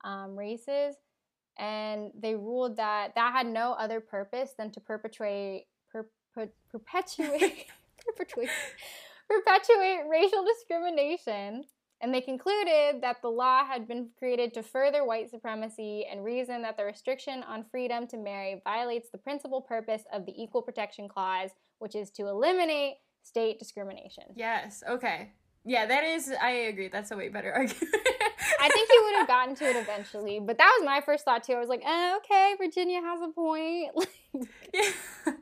um, 0.04 0.37
races. 0.37 0.95
And 1.59 2.12
they 2.16 2.37
ruled 2.37 2.76
that 2.76 3.14
that 3.16 3.33
had 3.33 3.47
no 3.47 3.73
other 3.73 4.00
purpose 4.00 4.52
than 4.57 4.71
to 4.73 4.81
perpetuate 4.81 5.66
per, 5.90 6.07
per, 6.35 6.49
perpetuate 6.71 7.66
perpetuate 8.04 8.50
perpetuate 9.31 10.09
racial 10.09 10.45
discrimination. 10.45 11.64
And 12.00 12.12
they 12.12 12.21
concluded 12.21 13.00
that 13.00 13.23
the 13.23 13.31
law 13.31 13.64
had 13.64 13.88
been 13.88 14.11
created 14.19 14.52
to 14.54 14.62
further 14.62 15.07
white 15.07 15.31
supremacy 15.31 16.04
and 16.11 16.25
reason 16.25 16.61
that 16.62 16.76
the 16.76 16.85
restriction 16.85 17.43
on 17.45 17.64
freedom 17.64 18.07
to 18.09 18.19
marry 18.19 18.61
violates 18.62 19.09
the 19.11 19.19
principal 19.19 19.62
purpose 19.62 20.02
of 20.12 20.26
the 20.26 20.35
Equal 20.37 20.61
Protection 20.61 21.09
Clause, 21.09 21.50
which 21.78 21.95
is 21.95 22.11
to 22.11 22.26
eliminate 22.26 22.97
state 23.23 23.59
discrimination. 23.59 24.25
Yes, 24.35 24.83
okay. 24.87 25.31
Yeah, 25.64 25.87
that 25.87 26.04
is, 26.04 26.31
I 26.43 26.50
agree. 26.50 26.88
That's 26.88 27.11
a 27.11 27.16
way 27.16 27.31
better 27.31 27.52
argument. 27.54 27.95
I 28.61 28.69
think 28.69 28.90
he 28.90 28.99
would 29.02 29.14
have 29.16 29.26
gotten 29.26 29.54
to 29.57 29.64
it 29.64 29.76
eventually, 29.76 30.40
but 30.40 30.59
that 30.59 30.76
was 30.78 30.85
my 30.85 31.00
first 31.00 31.25
thought 31.25 31.45
too. 31.45 31.54
I 31.54 31.61
was 31.61 31.69
like, 31.69 31.83
eh, 31.85 32.16
okay, 32.19 32.54
Virginia 32.59 33.00
has 33.00 33.23
a 33.23 33.28
point. 33.28 33.93
yeah. 34.75 34.90
I 35.26 35.33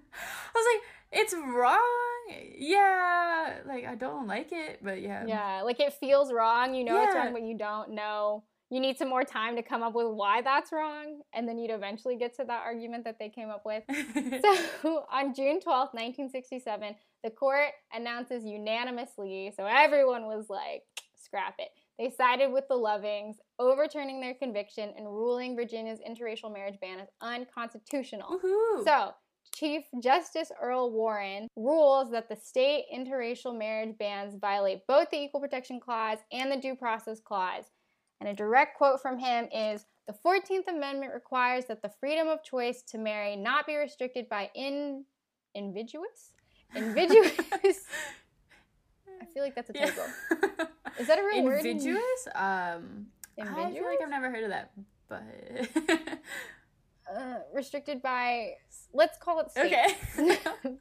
was 0.54 0.66
like, 0.74 0.82
it's 1.20 1.34
wrong 1.34 2.11
yeah, 2.58 3.58
like 3.66 3.84
I 3.84 3.94
don't 3.94 4.26
like 4.26 4.50
it, 4.52 4.80
but 4.82 5.00
yeah. 5.00 5.24
Yeah, 5.26 5.62
like 5.62 5.80
it 5.80 5.94
feels 5.94 6.32
wrong. 6.32 6.74
You 6.74 6.84
know 6.84 6.96
yeah. 6.96 7.06
it's 7.06 7.14
wrong, 7.14 7.32
but 7.32 7.42
you 7.42 7.56
don't 7.56 7.90
know. 7.90 8.44
You 8.70 8.80
need 8.80 8.96
some 8.96 9.10
more 9.10 9.24
time 9.24 9.56
to 9.56 9.62
come 9.62 9.82
up 9.82 9.94
with 9.94 10.06
why 10.06 10.40
that's 10.40 10.72
wrong, 10.72 11.20
and 11.34 11.46
then 11.46 11.58
you'd 11.58 11.70
eventually 11.70 12.16
get 12.16 12.34
to 12.36 12.44
that 12.44 12.62
argument 12.64 13.04
that 13.04 13.18
they 13.18 13.28
came 13.28 13.50
up 13.50 13.64
with. 13.66 13.82
so 14.82 15.04
on 15.12 15.34
June 15.34 15.60
12th, 15.60 15.92
1967, 15.92 16.94
the 17.22 17.30
court 17.30 17.68
announces 17.92 18.44
unanimously, 18.44 19.52
so 19.54 19.66
everyone 19.66 20.24
was 20.24 20.46
like, 20.48 20.84
scrap 21.22 21.56
it. 21.58 21.68
They 21.98 22.10
sided 22.10 22.50
with 22.50 22.64
the 22.68 22.74
Lovings, 22.74 23.36
overturning 23.58 24.20
their 24.20 24.34
conviction 24.34 24.92
and 24.96 25.06
ruling 25.06 25.54
Virginia's 25.54 26.00
interracial 26.00 26.52
marriage 26.52 26.78
ban 26.80 26.98
as 26.98 27.08
unconstitutional. 27.20 28.30
Woo-hoo. 28.30 28.84
So 28.84 29.12
Chief 29.54 29.84
Justice 30.00 30.50
Earl 30.60 30.90
Warren 30.90 31.48
rules 31.56 32.10
that 32.10 32.28
the 32.28 32.36
state 32.36 32.84
interracial 32.94 33.56
marriage 33.56 33.96
bans 33.98 34.34
violate 34.40 34.86
both 34.86 35.10
the 35.10 35.18
Equal 35.18 35.40
Protection 35.40 35.78
Clause 35.78 36.18
and 36.32 36.50
the 36.50 36.56
Due 36.56 36.74
Process 36.74 37.20
Clause. 37.20 37.64
And 38.20 38.28
a 38.28 38.34
direct 38.34 38.76
quote 38.76 39.00
from 39.00 39.18
him 39.18 39.48
is 39.52 39.84
The 40.06 40.14
14th 40.24 40.68
Amendment 40.68 41.12
requires 41.12 41.66
that 41.66 41.82
the 41.82 41.90
freedom 42.00 42.28
of 42.28 42.42
choice 42.42 42.82
to 42.88 42.98
marry 42.98 43.36
not 43.36 43.66
be 43.66 43.76
restricted 43.76 44.28
by 44.28 44.50
in, 44.54 45.04
invidious? 45.54 46.34
Invidious. 46.74 47.32
I 49.20 49.26
feel 49.26 49.42
like 49.42 49.54
that's 49.54 49.70
a 49.70 49.72
typo. 49.72 50.02
Yeah. 50.30 50.66
Is 50.98 51.06
that 51.06 51.18
a 51.18 51.22
real 51.22 51.44
word? 51.44 51.64
Invidious? 51.64 52.28
Um, 52.34 53.06
Invidious? 53.36 53.66
I 53.66 53.72
feel 53.72 53.84
like 53.84 53.98
I've 54.02 54.10
never 54.10 54.30
heard 54.30 54.44
of 54.44 54.50
that, 54.50 54.72
but. 55.08 56.18
Uh, 57.10 57.38
restricted 57.52 58.00
by 58.00 58.52
let's 58.94 59.18
call 59.18 59.40
it 59.40 59.50
state. 59.50 59.66
Okay. 59.66 60.38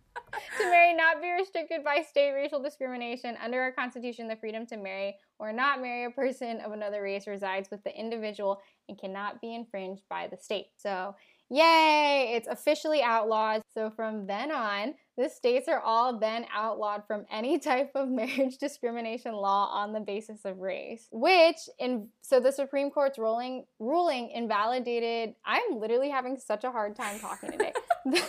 to 0.58 0.70
marry 0.70 0.94
not 0.94 1.22
be 1.22 1.32
restricted 1.32 1.84
by 1.84 2.02
state 2.08 2.32
racial 2.32 2.62
discrimination 2.62 3.36
under 3.44 3.60
our 3.60 3.72
constitution 3.72 4.28
the 4.28 4.36
freedom 4.36 4.66
to 4.66 4.78
marry 4.78 5.16
or 5.40 5.52
not 5.52 5.82
marry 5.82 6.06
a 6.06 6.10
person 6.10 6.62
of 6.62 6.72
another 6.72 7.02
race 7.02 7.28
resides 7.28 7.70
with 7.70 7.84
the 7.84 8.00
individual 8.00 8.62
and 8.88 8.98
cannot 9.00 9.42
be 9.42 9.54
infringed 9.54 10.04
by 10.10 10.28
the 10.28 10.38
state 10.38 10.68
so 10.78 11.16
yay 11.50 12.34
it's 12.36 12.48
officially 12.48 13.02
outlawed 13.02 13.62
so 13.74 13.90
from 13.90 14.26
then 14.26 14.52
on 14.52 14.94
the 15.22 15.30
states 15.30 15.68
are 15.68 15.80
all 15.80 16.18
then 16.18 16.46
outlawed 16.54 17.04
from 17.06 17.26
any 17.32 17.60
type 17.72 17.92
of 17.96 18.10
marriage 18.10 18.58
discrimination 18.58 19.34
law 19.34 19.70
on 19.72 19.94
the 19.94 20.00
basis 20.00 20.46
of 20.46 20.60
race. 20.60 21.08
Which 21.12 21.58
in 21.80 22.08
so 22.22 22.40
the 22.40 22.52
Supreme 22.52 22.90
Court's 22.90 23.20
ruling 23.20 23.66
ruling 23.80 24.32
invalidated. 24.32 25.36
I'm 25.46 25.80
literally 25.80 26.10
having 26.10 26.38
such 26.38 26.64
a 26.64 26.72
hard 26.72 26.96
time 26.96 27.20
talking 27.20 27.52
today. 27.52 27.74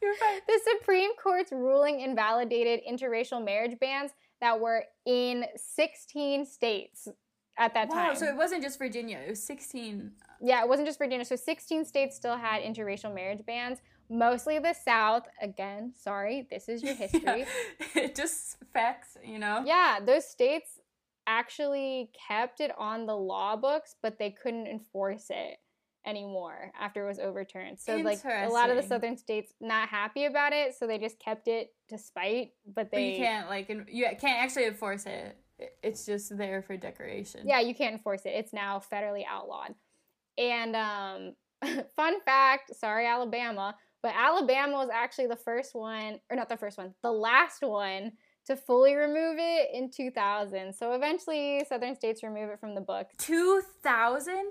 The 0.00 0.60
Supreme 0.78 1.10
Court's 1.22 1.52
ruling 1.52 2.00
invalidated 2.00 2.80
interracial 2.88 3.44
marriage 3.44 3.78
bans 3.78 4.12
that 4.40 4.58
were 4.58 4.84
in 5.04 5.44
16 5.56 6.46
states 6.46 7.08
at 7.58 7.74
that 7.74 7.88
Wow, 7.88 8.08
time. 8.08 8.16
so 8.16 8.26
it 8.26 8.36
wasn't 8.36 8.62
just 8.62 8.78
Virginia, 8.78 9.18
it 9.18 9.30
was 9.30 9.42
16. 9.42 10.12
Uh, 10.22 10.24
yeah, 10.40 10.62
it 10.62 10.68
wasn't 10.68 10.86
just 10.86 10.98
Virginia. 10.98 11.24
So 11.24 11.36
16 11.36 11.84
states 11.84 12.16
still 12.16 12.36
had 12.36 12.62
interracial 12.62 13.14
marriage 13.14 13.44
bans. 13.46 13.80
Mostly 14.10 14.58
the 14.58 14.74
South. 14.74 15.24
Again, 15.40 15.92
sorry, 15.94 16.46
this 16.50 16.68
is 16.68 16.82
your 16.82 16.94
history. 17.04 17.44
It 17.94 18.14
just 18.14 18.56
facts, 18.72 19.16
you 19.24 19.38
know? 19.38 19.62
yeah, 19.66 19.98
those 20.04 20.26
states 20.28 20.80
actually 21.26 22.10
kept 22.28 22.60
it 22.60 22.70
on 22.78 23.06
the 23.06 23.16
law 23.16 23.54
books, 23.56 23.94
but 24.02 24.18
they 24.18 24.30
couldn't 24.30 24.66
enforce 24.66 25.26
it 25.30 25.58
anymore 26.06 26.72
after 26.80 27.04
it 27.04 27.08
was 27.08 27.18
overturned. 27.18 27.78
So 27.78 27.96
like 27.96 28.24
a 28.24 28.48
lot 28.48 28.70
of 28.70 28.76
the 28.76 28.82
southern 28.82 29.16
states 29.18 29.52
not 29.60 29.90
happy 29.90 30.24
about 30.24 30.54
it, 30.54 30.74
so 30.74 30.86
they 30.86 30.96
just 30.98 31.18
kept 31.18 31.48
it 31.48 31.74
despite, 31.88 32.52
but 32.64 32.90
But 32.90 32.92
they 32.92 33.10
you 33.10 33.16
can't, 33.16 33.48
like, 33.50 33.68
you 33.68 34.06
can't 34.18 34.42
actually 34.42 34.64
enforce 34.66 35.04
it. 35.04 35.36
It- 35.58 35.76
It's 35.82 36.06
just 36.06 36.34
there 36.38 36.62
for 36.62 36.76
decoration. 36.78 37.46
Yeah, 37.46 37.60
you 37.60 37.74
can't 37.74 37.92
enforce 37.92 38.22
it. 38.24 38.30
It's 38.30 38.52
now 38.54 38.80
federally 38.90 39.24
outlawed. 39.28 39.74
And 40.38 40.74
um, 40.76 41.34
fun 41.96 42.20
fact, 42.24 42.74
sorry 42.76 43.06
Alabama, 43.06 43.74
but 44.02 44.12
Alabama 44.16 44.74
was 44.74 44.88
actually 44.92 45.26
the 45.26 45.36
first 45.36 45.74
one, 45.74 46.20
or 46.30 46.36
not 46.36 46.48
the 46.48 46.56
first 46.56 46.78
one, 46.78 46.94
the 47.02 47.12
last 47.12 47.62
one 47.62 48.12
to 48.46 48.56
fully 48.56 48.94
remove 48.94 49.36
it 49.38 49.68
in 49.74 49.90
2000. 49.90 50.72
So 50.74 50.92
eventually, 50.92 51.64
southern 51.68 51.94
states 51.94 52.22
remove 52.22 52.50
it 52.50 52.60
from 52.60 52.74
the 52.74 52.80
book. 52.80 53.08
2000? 53.18 54.50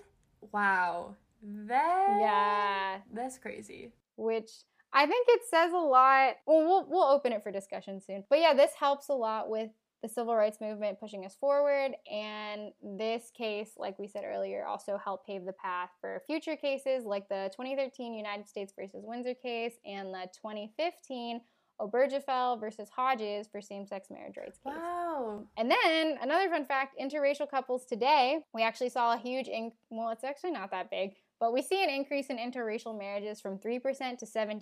Wow. 0.51 1.15
That. 1.41 2.17
Yeah, 2.19 2.97
That's 3.13 3.37
crazy. 3.37 3.91
which 4.15 4.49
I 4.93 5.05
think 5.05 5.27
it 5.29 5.41
says 5.49 5.71
a 5.73 5.77
lot. 5.77 6.35
Well, 6.45 6.59
we'll 6.65 6.85
we'll 6.89 7.03
open 7.07 7.31
it 7.33 7.43
for 7.43 7.51
discussion 7.51 8.01
soon. 8.01 8.23
But 8.29 8.39
yeah, 8.39 8.53
this 8.53 8.71
helps 8.79 9.09
a 9.09 9.13
lot 9.13 9.49
with 9.49 9.69
the 10.03 10.09
civil 10.09 10.35
rights 10.35 10.59
movement 10.61 10.99
pushing 10.99 11.25
us 11.25 11.35
forward 11.39 11.91
and 12.11 12.71
this 12.97 13.31
case 13.35 13.71
like 13.77 13.97
we 13.97 14.07
said 14.07 14.23
earlier 14.25 14.65
also 14.65 14.97
helped 15.03 15.25
pave 15.25 15.45
the 15.45 15.53
path 15.53 15.89
for 15.99 16.21
future 16.27 16.55
cases 16.55 17.03
like 17.03 17.27
the 17.29 17.49
2013 17.53 18.13
United 18.13 18.47
States 18.47 18.73
versus 18.77 19.03
Windsor 19.05 19.33
case 19.33 19.73
and 19.85 20.13
the 20.13 20.27
2015 20.41 21.41
Obergefell 21.79 22.59
versus 22.59 22.89
Hodges 22.89 23.47
for 23.47 23.61
same-sex 23.61 24.09
marriage 24.09 24.37
rights 24.37 24.59
case. 24.63 24.73
Wow. 24.75 25.45
And 25.57 25.69
then 25.69 26.17
another 26.21 26.49
fun 26.49 26.65
fact 26.65 26.97
interracial 26.99 27.49
couples 27.49 27.85
today, 27.85 28.39
we 28.53 28.63
actually 28.63 28.89
saw 28.89 29.13
a 29.13 29.17
huge, 29.17 29.47
in- 29.47 29.71
well, 29.89 30.09
it's 30.09 30.23
actually 30.23 30.51
not 30.51 30.71
that 30.71 30.89
big, 30.89 31.11
but 31.39 31.53
we 31.53 31.61
see 31.61 31.83
an 31.83 31.89
increase 31.89 32.27
in 32.27 32.37
interracial 32.37 32.97
marriages 32.97 33.39
from 33.39 33.59
3% 33.59 34.17
to 34.17 34.25
17% 34.25 34.57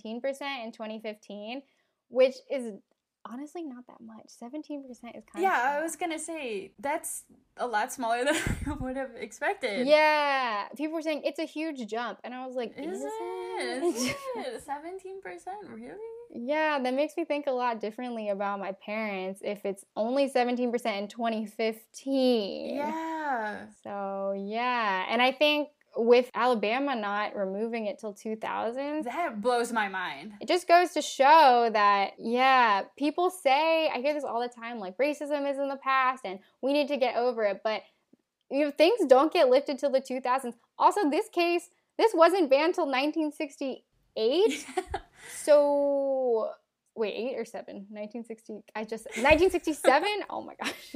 in 0.64 0.72
2015, 0.72 1.62
which 2.10 2.36
is 2.52 2.74
honestly 3.26 3.64
not 3.64 3.88
that 3.88 4.02
much. 4.02 4.28
17% 4.42 4.90
is 4.90 5.00
kind 5.00 5.16
of 5.16 5.42
Yeah, 5.42 5.78
I 5.78 5.82
was 5.82 5.96
gonna 5.96 6.20
say 6.20 6.72
that's 6.80 7.24
a 7.58 7.68
lot 7.68 7.92
smaller 7.92 8.24
than 8.26 8.36
I 8.68 8.74
would 8.74 8.96
have 8.96 9.12
expected. 9.18 9.88
Yeah, 9.88 10.68
people 10.76 10.94
were 10.96 11.02
saying 11.02 11.22
it's 11.24 11.40
a 11.40 11.46
huge 11.46 11.88
jump, 11.88 12.20
and 12.24 12.34
I 12.34 12.46
was 12.46 12.56
like, 12.56 12.74
Is 12.78 13.00
is, 13.00 13.04
it? 13.04 13.84
Is 13.84 14.08
it? 14.36 14.64
Seventeen 14.64 15.22
percent? 15.22 15.68
Really? 15.74 15.98
Yeah, 16.38 16.80
that 16.80 16.94
makes 16.94 17.16
me 17.16 17.24
think 17.24 17.48
a 17.48 17.52
lot 17.52 17.80
differently 17.80 18.30
about 18.30 18.60
my 18.60 18.74
parents 18.74 19.42
if 19.44 19.66
it's 19.66 19.86
only 19.96 20.30
17% 20.30 20.68
in 20.98 21.08
2015. 21.08 22.76
Yeah. 22.76 23.66
So, 23.82 24.34
yeah. 24.38 25.06
And 25.10 25.22
I 25.22 25.32
think 25.32 25.70
with 25.98 26.30
Alabama 26.34 26.96
not 26.96 27.36
removing 27.36 27.86
it 27.88 28.00
till 28.00 28.14
2000, 28.14 29.04
That 29.06 29.42
blows 29.42 29.72
my 29.72 29.88
mind. 29.88 30.34
it 30.42 30.48
just 30.48 30.68
goes 30.68 30.92
to 30.92 31.02
show 31.02 31.70
that, 31.72 32.12
yeah, 32.18 32.84
people 32.98 33.30
say, 33.30 33.90
I 33.90 34.00
hear 34.00 34.14
this 34.14 34.24
all 34.24 34.42
the 34.42 34.50
time, 34.50 34.80
like 34.80 34.98
racism 34.98 35.50
is 35.50 35.58
in 35.58 35.70
the 35.70 35.80
past 35.82 36.26
and 36.26 36.40
we 36.62 36.74
need 36.74 36.88
to 36.90 36.98
get 36.98 37.16
over 37.16 37.44
it. 37.44 37.62
But 37.64 37.84
you 38.52 38.66
know, 38.66 38.72
things 38.72 39.00
don't 39.08 39.34
get 39.34 39.50
lifted 39.50 39.80
till 39.80 39.90
the 39.92 40.02
2000s. 40.02 40.54
Also, 40.78 41.10
this 41.10 41.30
case, 41.30 41.70
this 41.98 42.14
wasn't 42.14 42.50
banned 42.50 42.76
till 42.76 42.86
1968. 42.86 44.66
So 45.44 46.50
wait, 46.96 47.14
eight 47.14 47.36
or 47.38 47.46
seven? 47.46 47.88
1960. 47.90 48.64
I 48.76 48.84
just 48.84 49.06
1967. 49.18 50.08
oh 50.30 50.42
my 50.42 50.54
gosh. 50.62 50.96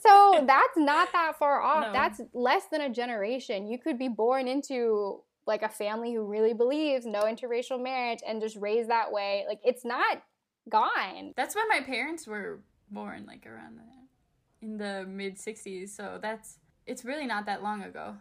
So 0.00 0.44
that's 0.46 0.76
not 0.76 1.12
that 1.12 1.38
far 1.38 1.60
off. 1.60 1.86
No. 1.86 1.92
That's 1.92 2.20
less 2.32 2.66
than 2.70 2.80
a 2.80 2.90
generation. 2.90 3.66
You 3.66 3.78
could 3.78 3.98
be 3.98 4.08
born 4.08 4.48
into 4.48 5.20
like 5.46 5.62
a 5.62 5.68
family 5.68 6.14
who 6.14 6.24
really 6.24 6.54
believes 6.54 7.04
no 7.04 7.22
interracial 7.22 7.82
marriage 7.82 8.20
and 8.26 8.40
just 8.40 8.56
raised 8.56 8.90
that 8.90 9.12
way. 9.12 9.44
Like 9.48 9.60
it's 9.64 9.84
not 9.84 10.22
gone. 10.68 11.32
That's 11.36 11.54
when 11.54 11.68
my 11.68 11.80
parents 11.80 12.26
were 12.26 12.60
born, 12.90 13.24
like 13.26 13.46
around 13.46 13.78
the, 13.78 14.66
in 14.66 14.78
the 14.78 15.06
mid 15.08 15.36
'60s. 15.36 15.90
So 15.90 16.18
that's 16.20 16.58
it's 16.86 17.04
really 17.04 17.26
not 17.26 17.46
that 17.46 17.62
long 17.62 17.82
ago. 17.82 18.16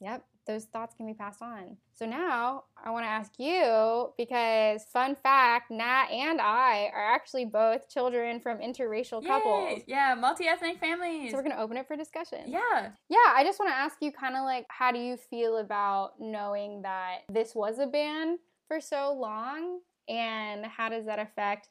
Yep, 0.00 0.24
those 0.46 0.64
thoughts 0.64 0.94
can 0.94 1.06
be 1.06 1.14
passed 1.14 1.42
on. 1.42 1.76
So 1.92 2.06
now 2.06 2.64
I 2.82 2.90
want 2.90 3.04
to 3.04 3.10
ask 3.10 3.32
you 3.38 4.12
because 4.16 4.84
fun 4.92 5.16
fact, 5.16 5.70
Nat 5.70 6.06
and 6.10 6.40
I 6.40 6.90
are 6.94 7.14
actually 7.14 7.44
both 7.46 7.88
children 7.88 8.40
from 8.40 8.58
interracial 8.58 9.26
couples. 9.26 9.82
Yeah, 9.86 10.14
multi-ethnic 10.18 10.78
families. 10.78 11.30
So 11.30 11.36
we're 11.36 11.42
gonna 11.42 11.60
open 11.60 11.76
it 11.76 11.86
for 11.86 11.96
discussion. 11.96 12.40
yeah. 12.46 12.90
Yeah, 13.08 13.18
I 13.34 13.42
just 13.44 13.58
want 13.58 13.70
to 13.70 13.76
ask 13.76 13.96
you 14.00 14.12
kind 14.12 14.36
of 14.36 14.42
like 14.44 14.66
how 14.68 14.92
do 14.92 14.98
you 14.98 15.16
feel 15.16 15.58
about 15.58 16.20
knowing 16.20 16.82
that 16.82 17.20
this 17.28 17.54
was 17.54 17.78
a 17.78 17.86
ban 17.86 18.38
for 18.68 18.80
so 18.80 19.12
long 19.18 19.80
and 20.08 20.64
how 20.66 20.88
does 20.88 21.06
that 21.06 21.18
affect 21.18 21.68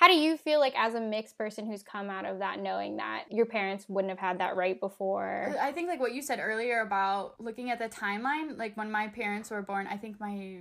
how 0.00 0.08
do 0.08 0.14
you 0.14 0.38
feel 0.38 0.60
like 0.60 0.72
as 0.78 0.94
a 0.94 1.00
mixed 1.00 1.36
person 1.36 1.66
who's 1.66 1.82
come 1.82 2.08
out 2.08 2.24
of 2.24 2.38
that 2.38 2.58
knowing 2.58 2.96
that 2.96 3.24
your 3.30 3.44
parents 3.44 3.84
wouldn't 3.86 4.08
have 4.08 4.18
had 4.18 4.38
that 4.38 4.56
right 4.56 4.80
before? 4.80 5.54
I 5.60 5.72
think 5.72 5.88
like 5.88 6.00
what 6.00 6.14
you 6.14 6.22
said 6.22 6.40
earlier 6.40 6.80
about 6.80 7.38
looking 7.38 7.70
at 7.70 7.78
the 7.78 7.86
timeline, 7.90 8.56
like 8.56 8.78
when 8.78 8.90
my 8.90 9.08
parents 9.08 9.50
were 9.50 9.60
born, 9.60 9.86
I 9.86 9.98
think 9.98 10.18
my 10.18 10.60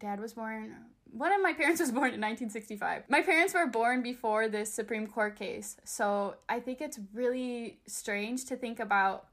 dad 0.00 0.18
was 0.18 0.32
born 0.32 0.74
one 1.12 1.30
of 1.30 1.40
my 1.40 1.52
parents 1.52 1.80
was 1.80 1.90
born 1.90 2.14
in 2.14 2.20
1965. 2.20 3.04
My 3.08 3.22
parents 3.22 3.54
were 3.54 3.66
born 3.66 4.02
before 4.02 4.48
this 4.48 4.72
Supreme 4.72 5.06
Court 5.06 5.36
case. 5.36 5.76
So, 5.84 6.36
I 6.48 6.58
think 6.58 6.80
it's 6.80 6.98
really 7.12 7.78
strange 7.86 8.46
to 8.46 8.56
think 8.56 8.80
about 8.80 9.26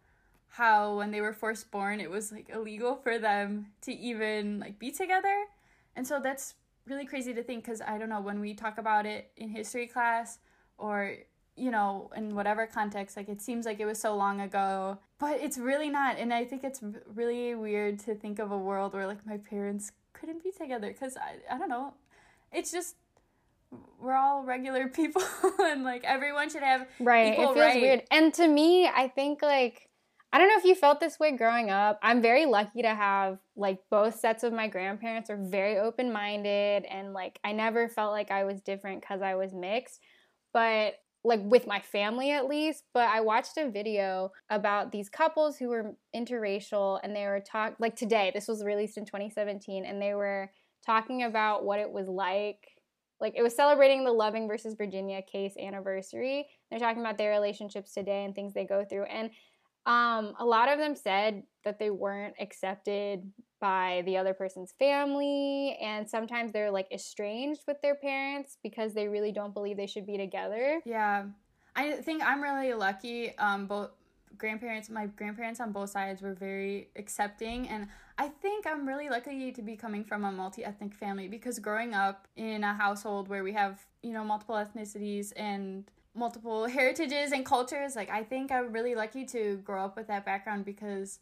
how 0.49 0.97
when 0.97 1.11
they 1.11 1.21
were 1.21 1.33
first 1.33 1.71
born 1.71 2.01
it 2.01 2.09
was 2.09 2.31
like 2.31 2.49
illegal 2.49 2.95
for 2.95 3.17
them 3.17 3.67
to 3.81 3.93
even 3.93 4.59
like 4.59 4.77
be 4.77 4.91
together. 4.91 5.45
And 5.95 6.05
so 6.05 6.19
that's 6.19 6.55
really 6.89 7.05
crazy 7.05 7.33
to 7.33 7.43
think 7.43 7.65
cuz 7.65 7.81
I 7.81 7.97
don't 7.97 8.09
know 8.09 8.21
when 8.21 8.39
we 8.39 8.53
talk 8.53 8.77
about 8.77 9.05
it 9.05 9.31
in 9.35 9.49
history 9.49 9.87
class 9.87 10.39
or 10.77 11.15
you 11.59 11.71
know, 11.71 12.09
in 12.15 12.35
whatever 12.35 12.65
context, 12.65 13.17
like 13.17 13.27
it 13.27 13.41
seems 13.41 13.65
like 13.65 13.79
it 13.81 13.85
was 13.85 13.99
so 13.99 14.15
long 14.15 14.39
ago, 14.39 14.97
but 15.19 15.39
it's 15.41 15.57
really 15.57 15.89
not. 15.89 16.17
And 16.17 16.33
I 16.33 16.45
think 16.45 16.63
it's 16.63 16.81
really 17.13 17.53
weird 17.53 17.99
to 17.99 18.15
think 18.15 18.39
of 18.39 18.51
a 18.51 18.57
world 18.57 18.93
where 18.93 19.05
like 19.05 19.25
my 19.25 19.37
parents 19.37 19.91
couldn't 20.13 20.41
be 20.41 20.51
together 20.51 20.87
because 20.87 21.17
I, 21.17 21.53
I 21.53 21.57
don't 21.57 21.67
know. 21.67 21.95
It's 22.53 22.71
just, 22.71 22.95
we're 23.99 24.15
all 24.15 24.43
regular 24.43 24.87
people 25.01 25.21
and 25.61 25.83
like 25.83 26.03
everyone 26.05 26.49
should 26.49 26.63
have 26.63 26.87
Right. 26.99 27.33
it 27.33 27.35
feels 27.35 27.57
right. 27.57 27.81
weird. 27.81 28.03
And 28.09 28.33
to 28.35 28.47
me, 28.47 28.87
I 28.87 29.09
think 29.09 29.41
like 29.41 29.88
I 30.31 30.37
don't 30.37 30.47
know 30.47 30.57
if 30.57 30.63
you 30.63 30.75
felt 30.75 30.99
this 30.99 31.19
way 31.19 31.35
growing 31.35 31.71
up. 31.71 31.99
I'm 32.03 32.21
very 32.21 32.45
lucky 32.45 32.83
to 32.83 32.93
have 32.93 33.39
like 33.55 33.79
both 33.89 34.19
sets 34.19 34.43
of 34.43 34.53
my 34.53 34.67
grandparents 34.67 35.29
are 35.29 35.39
very 35.41 35.79
open-minded 35.79 36.85
and 36.85 37.13
like 37.13 37.39
I 37.43 37.51
never 37.51 37.89
felt 37.89 38.11
like 38.11 38.29
I 38.29 38.43
was 38.43 38.61
different 38.61 39.05
cuz 39.05 39.21
I 39.21 39.35
was 39.35 39.53
mixed. 39.53 39.99
But 40.53 40.95
like 41.23 41.41
with 41.43 41.65
my 41.65 41.79
family 41.79 42.31
at 42.31 42.47
least, 42.47 42.85
but 42.93 43.09
I 43.09 43.21
watched 43.21 43.57
a 43.57 43.69
video 43.69 44.31
about 44.49 44.91
these 44.91 45.09
couples 45.09 45.57
who 45.57 45.69
were 45.69 45.95
interracial 46.15 46.99
and 47.03 47.15
they 47.15 47.25
were 47.25 47.39
talk 47.39 47.75
like 47.79 47.95
today, 47.95 48.31
this 48.33 48.47
was 48.47 48.63
released 48.63 48.97
in 48.97 49.05
2017 49.05 49.83
and 49.83 50.01
they 50.01 50.13
were 50.13 50.51
talking 50.85 51.23
about 51.23 51.65
what 51.65 51.79
it 51.79 51.91
was 51.91 52.07
like 52.07 52.67
like 53.19 53.33
it 53.35 53.43
was 53.43 53.55
celebrating 53.55 54.03
the 54.03 54.13
Loving 54.13 54.47
versus 54.47 54.75
Virginia 54.75 55.21
case 55.21 55.57
anniversary. 55.57 56.47
They're 56.69 56.79
talking 56.79 57.01
about 57.01 57.17
their 57.17 57.31
relationships 57.31 57.93
today 57.93 58.23
and 58.23 58.33
things 58.33 58.53
they 58.53 58.65
go 58.65 58.85
through. 58.85 59.03
And 59.03 59.31
um, 59.85 60.33
a 60.39 60.45
lot 60.45 60.69
of 60.71 60.77
them 60.77 60.95
said 60.95 61.43
that 61.63 61.79
they 61.79 61.89
weren't 61.89 62.35
accepted 62.39 63.31
by 63.59 64.03
the 64.05 64.17
other 64.17 64.33
person's 64.33 64.73
family. 64.79 65.77
And 65.81 66.09
sometimes 66.09 66.51
they're 66.51 66.71
like 66.71 66.87
estranged 66.91 67.61
with 67.67 67.81
their 67.81 67.95
parents 67.95 68.57
because 68.63 68.93
they 68.93 69.07
really 69.07 69.31
don't 69.31 69.53
believe 69.53 69.77
they 69.77 69.87
should 69.87 70.05
be 70.05 70.17
together. 70.17 70.81
Yeah. 70.85 71.25
I 71.75 71.93
think 71.93 72.23
I'm 72.23 72.41
really 72.41 72.73
lucky. 72.73 73.37
Um, 73.37 73.67
both 73.67 73.91
grandparents, 74.37 74.89
my 74.89 75.07
grandparents 75.07 75.59
on 75.59 75.71
both 75.71 75.89
sides 75.89 76.21
were 76.21 76.33
very 76.33 76.89
accepting, 76.95 77.67
and 77.67 77.87
I 78.17 78.27
think 78.27 78.65
I'm 78.67 78.87
really 78.87 79.09
lucky 79.09 79.51
to 79.51 79.61
be 79.61 79.75
coming 79.75 80.03
from 80.03 80.25
a 80.25 80.31
multi 80.31 80.65
ethnic 80.65 80.93
family 80.93 81.27
because 81.27 81.59
growing 81.59 81.93
up 81.93 82.27
in 82.35 82.63
a 82.63 82.73
household 82.73 83.27
where 83.27 83.43
we 83.43 83.53
have, 83.53 83.79
you 84.01 84.13
know, 84.13 84.23
multiple 84.23 84.55
ethnicities 84.55 85.31
and 85.35 85.85
multiple 86.19 86.67
heritages 86.67 87.31
and 87.31 87.45
cultures, 87.45 87.95
like 87.95 88.09
I 88.09 88.23
think 88.23 88.51
I'm 88.51 88.71
really 88.71 88.93
lucky 88.93 89.25
to 89.27 89.55
grow 89.63 89.85
up 89.85 89.95
with 89.95 90.07
that 90.07 90.25
background 90.25 90.65
because 90.65 91.19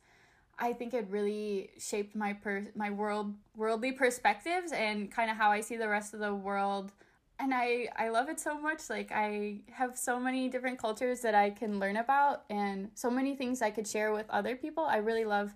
I 0.59 0.73
think 0.73 0.93
it 0.93 1.05
really 1.09 1.69
shaped 1.77 2.15
my 2.15 2.33
per- 2.33 2.71
my 2.75 2.89
world 2.89 3.35
worldly 3.55 3.91
perspectives 3.91 4.71
and 4.71 5.11
kind 5.11 5.29
of 5.29 5.37
how 5.37 5.51
I 5.51 5.61
see 5.61 5.77
the 5.77 5.87
rest 5.87 6.13
of 6.13 6.19
the 6.19 6.33
world. 6.33 6.91
And 7.39 7.53
I 7.53 7.89
I 7.95 8.09
love 8.09 8.27
it 8.27 8.39
so 8.39 8.59
much. 8.59 8.89
Like 8.89 9.11
I 9.13 9.59
have 9.71 9.97
so 9.97 10.19
many 10.19 10.49
different 10.49 10.79
cultures 10.79 11.21
that 11.21 11.35
I 11.35 11.51
can 11.51 11.79
learn 11.79 11.97
about 11.97 12.43
and 12.49 12.89
so 12.95 13.11
many 13.11 13.35
things 13.35 13.61
I 13.61 13.69
could 13.69 13.87
share 13.87 14.11
with 14.11 14.25
other 14.29 14.55
people. 14.55 14.83
I 14.83 14.97
really 14.97 15.25
love 15.25 15.53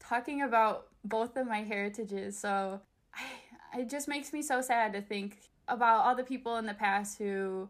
talking 0.00 0.42
about 0.42 0.86
both 1.04 1.36
of 1.36 1.46
my 1.46 1.62
heritages. 1.62 2.38
So 2.38 2.80
I, 3.14 3.80
it 3.80 3.90
just 3.90 4.08
makes 4.08 4.32
me 4.32 4.40
so 4.42 4.60
sad 4.60 4.92
to 4.94 5.02
think 5.02 5.38
about 5.68 6.04
all 6.04 6.14
the 6.14 6.24
people 6.24 6.56
in 6.56 6.66
the 6.66 6.74
past 6.74 7.18
who, 7.18 7.68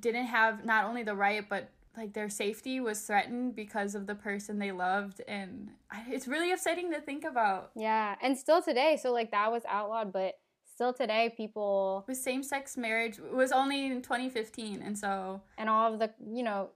didn't 0.00 0.26
have 0.26 0.64
not 0.64 0.84
only 0.84 1.02
the 1.02 1.14
right 1.14 1.48
but 1.48 1.70
like 1.96 2.14
their 2.14 2.28
safety 2.28 2.80
was 2.80 3.00
threatened 3.00 3.54
because 3.54 3.94
of 3.94 4.06
the 4.06 4.14
person 4.14 4.58
they 4.58 4.72
loved 4.72 5.20
and 5.28 5.68
it's 6.08 6.26
really 6.26 6.52
upsetting 6.52 6.90
to 6.90 7.00
think 7.00 7.24
about 7.24 7.70
yeah 7.76 8.14
and 8.22 8.36
still 8.36 8.62
today 8.62 8.98
so 9.00 9.12
like 9.12 9.30
that 9.30 9.50
was 9.50 9.62
outlawed 9.68 10.12
but 10.12 10.34
still 10.74 10.92
today 10.92 11.32
people 11.36 12.04
with 12.08 12.16
same-sex 12.16 12.76
marriage 12.76 13.18
was 13.32 13.52
only 13.52 13.86
in 13.86 14.00
2015 14.00 14.80
and 14.82 14.96
so 14.96 15.40
and 15.58 15.68
all 15.68 15.92
of 15.92 15.98
the 15.98 16.10
you 16.32 16.42
know 16.42 16.70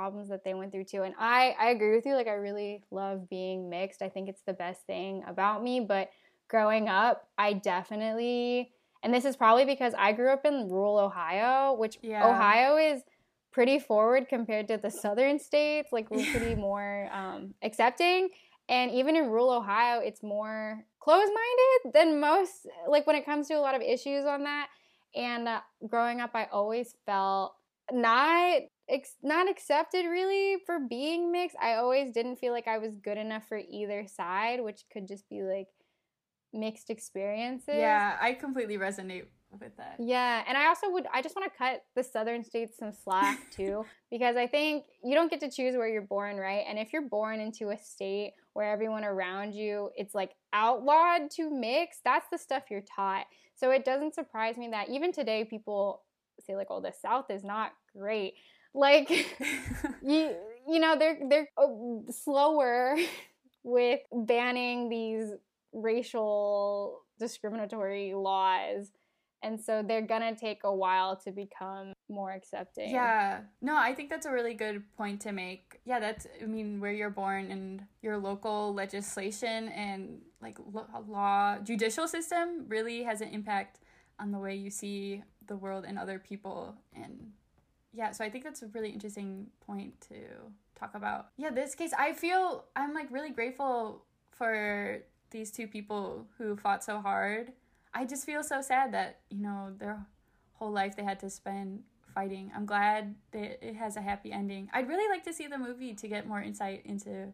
problems 0.00 0.30
that 0.30 0.44
they 0.44 0.54
went 0.54 0.72
through 0.72 0.84
too. 0.84 1.02
And 1.02 1.14
I 1.18 1.54
I 1.60 1.70
agree 1.70 1.94
with 1.94 2.06
you. 2.06 2.14
Like 2.14 2.26
I 2.26 2.32
really 2.32 2.82
love 2.90 3.28
being 3.28 3.68
mixed. 3.68 4.00
I 4.00 4.08
think 4.08 4.30
it's 4.30 4.40
the 4.46 4.54
best 4.54 4.86
thing 4.86 5.22
about 5.26 5.62
me. 5.62 5.80
But 5.80 6.10
growing 6.48 6.88
up, 6.88 7.28
I 7.36 7.52
definitely 7.52 8.72
and 9.02 9.14
this 9.14 9.24
is 9.24 9.36
probably 9.36 9.64
because 9.64 9.94
I 9.96 10.12
grew 10.12 10.32
up 10.32 10.44
in 10.44 10.68
rural 10.68 10.98
Ohio, 10.98 11.74
which 11.74 11.98
yeah. 12.02 12.28
Ohio 12.28 12.76
is 12.76 13.02
pretty 13.52 13.78
forward 13.78 14.28
compared 14.28 14.68
to 14.68 14.76
the 14.76 14.90
southern 14.90 15.38
states. 15.38 15.90
Like 15.92 16.10
we're 16.10 16.30
pretty 16.30 16.54
more 16.60 17.08
um, 17.12 17.54
accepting. 17.62 18.28
And 18.68 18.90
even 18.92 19.16
in 19.16 19.26
rural 19.26 19.50
Ohio, 19.50 20.00
it's 20.00 20.22
more 20.22 20.84
closed 21.00 21.32
minded 21.32 21.94
than 21.94 22.20
most, 22.20 22.66
like 22.86 23.06
when 23.06 23.16
it 23.16 23.24
comes 23.24 23.48
to 23.48 23.54
a 23.54 23.60
lot 23.60 23.74
of 23.74 23.82
issues 23.82 24.26
on 24.26 24.44
that. 24.44 24.68
And 25.14 25.48
uh, 25.48 25.60
growing 25.88 26.20
up, 26.20 26.30
I 26.34 26.44
always 26.52 26.94
felt 27.04 27.54
not 27.90 28.60
ex- 28.88 29.16
not 29.22 29.50
accepted 29.50 30.04
really 30.06 30.58
for 30.66 30.78
being 30.78 31.32
mixed. 31.32 31.56
I 31.60 31.74
always 31.74 32.12
didn't 32.12 32.36
feel 32.36 32.52
like 32.52 32.68
I 32.68 32.78
was 32.78 32.94
good 32.94 33.18
enough 33.18 33.48
for 33.48 33.58
either 33.58 34.06
side, 34.06 34.62
which 34.62 34.82
could 34.92 35.08
just 35.08 35.28
be 35.28 35.42
like 35.42 35.66
mixed 36.52 36.90
experiences. 36.90 37.74
Yeah, 37.76 38.16
I 38.20 38.32
completely 38.32 38.78
resonate 38.78 39.24
with 39.50 39.76
that. 39.76 39.96
Yeah, 39.98 40.44
and 40.46 40.56
I 40.56 40.66
also 40.66 40.90
would 40.90 41.06
I 41.12 41.22
just 41.22 41.34
want 41.36 41.50
to 41.50 41.58
cut 41.58 41.82
the 41.96 42.02
southern 42.02 42.44
states 42.44 42.78
some 42.78 42.92
slack 42.92 43.38
too 43.50 43.84
because 44.10 44.36
I 44.36 44.46
think 44.46 44.84
you 45.02 45.14
don't 45.14 45.30
get 45.30 45.40
to 45.40 45.50
choose 45.50 45.76
where 45.76 45.88
you're 45.88 46.02
born, 46.02 46.36
right? 46.36 46.64
And 46.68 46.78
if 46.78 46.92
you're 46.92 47.08
born 47.08 47.40
into 47.40 47.70
a 47.70 47.78
state 47.78 48.32
where 48.52 48.70
everyone 48.70 49.04
around 49.04 49.54
you 49.54 49.90
it's 49.96 50.14
like 50.14 50.32
outlawed 50.52 51.30
to 51.32 51.50
mix, 51.50 51.98
that's 52.04 52.26
the 52.30 52.38
stuff 52.38 52.64
you're 52.70 52.84
taught. 52.96 53.26
So 53.54 53.70
it 53.70 53.84
doesn't 53.84 54.14
surprise 54.14 54.56
me 54.56 54.68
that 54.70 54.88
even 54.88 55.12
today 55.12 55.44
people 55.44 56.02
say 56.46 56.56
like 56.56 56.68
oh 56.70 56.80
the 56.80 56.92
south 57.02 57.30
is 57.30 57.44
not 57.44 57.72
great 57.94 58.34
like 58.74 59.10
you 60.02 60.34
you 60.68 60.78
know 60.78 60.96
they're 60.98 61.18
they're 61.28 61.48
uh, 61.58 61.66
slower 62.10 62.96
with 63.62 64.00
banning 64.12 64.88
these 64.88 65.32
racial 65.72 67.02
discriminatory 67.18 68.14
laws 68.14 68.90
and 69.42 69.58
so 69.58 69.82
they're 69.82 70.02
gonna 70.02 70.34
take 70.34 70.64
a 70.64 70.74
while 70.74 71.16
to 71.16 71.32
become 71.32 71.94
more 72.08 72.30
accepting. 72.32 72.90
Yeah. 72.90 73.40
No 73.62 73.76
i 73.76 73.94
think 73.94 74.10
that's 74.10 74.26
a 74.26 74.30
really 74.30 74.54
good 74.54 74.82
point 74.96 75.20
to 75.22 75.32
make. 75.32 75.80
Yeah 75.84 76.00
that's 76.00 76.26
i 76.42 76.46
mean 76.46 76.80
where 76.80 76.92
you're 76.92 77.10
born 77.10 77.50
and 77.50 77.82
your 78.02 78.18
local 78.18 78.74
legislation 78.74 79.68
and 79.68 80.20
like 80.42 80.58
law 81.06 81.58
judicial 81.58 82.06
system 82.08 82.66
really 82.68 83.02
has 83.02 83.20
an 83.20 83.28
impact 83.28 83.80
on 84.18 84.32
the 84.32 84.38
way 84.38 84.54
you 84.54 84.70
see 84.70 85.22
the 85.46 85.56
world 85.56 85.84
and 85.86 85.98
other 85.98 86.18
people 86.18 86.74
and 86.94 87.32
yeah 87.92 88.10
so 88.10 88.24
i 88.24 88.30
think 88.30 88.44
that's 88.44 88.62
a 88.62 88.66
really 88.68 88.90
interesting 88.90 89.46
point 89.60 89.98
to 90.00 90.14
talk 90.78 90.94
about. 90.94 91.28
Yeah 91.36 91.50
this 91.50 91.74
case 91.74 91.92
i 91.98 92.12
feel 92.12 92.64
i'm 92.76 92.94
like 92.94 93.10
really 93.10 93.30
grateful 93.30 94.04
for 94.30 95.02
these 95.30 95.50
two 95.50 95.66
people 95.66 96.26
who 96.38 96.56
fought 96.56 96.82
so 96.82 97.00
hard 97.00 97.52
i 97.94 98.04
just 98.04 98.24
feel 98.24 98.42
so 98.42 98.60
sad 98.60 98.92
that 98.92 99.20
you 99.30 99.40
know 99.40 99.72
their 99.78 100.06
whole 100.54 100.70
life 100.70 100.96
they 100.96 101.04
had 101.04 101.18
to 101.18 101.30
spend 101.30 101.82
fighting. 102.14 102.50
I'm 102.54 102.66
glad 102.66 103.14
that 103.32 103.66
it 103.66 103.76
has 103.76 103.96
a 103.96 104.00
happy 104.00 104.32
ending. 104.32 104.68
I'd 104.72 104.88
really 104.88 105.08
like 105.08 105.24
to 105.24 105.32
see 105.32 105.46
the 105.46 105.58
movie 105.58 105.94
to 105.94 106.08
get 106.08 106.26
more 106.26 106.40
insight 106.40 106.82
into 106.84 107.32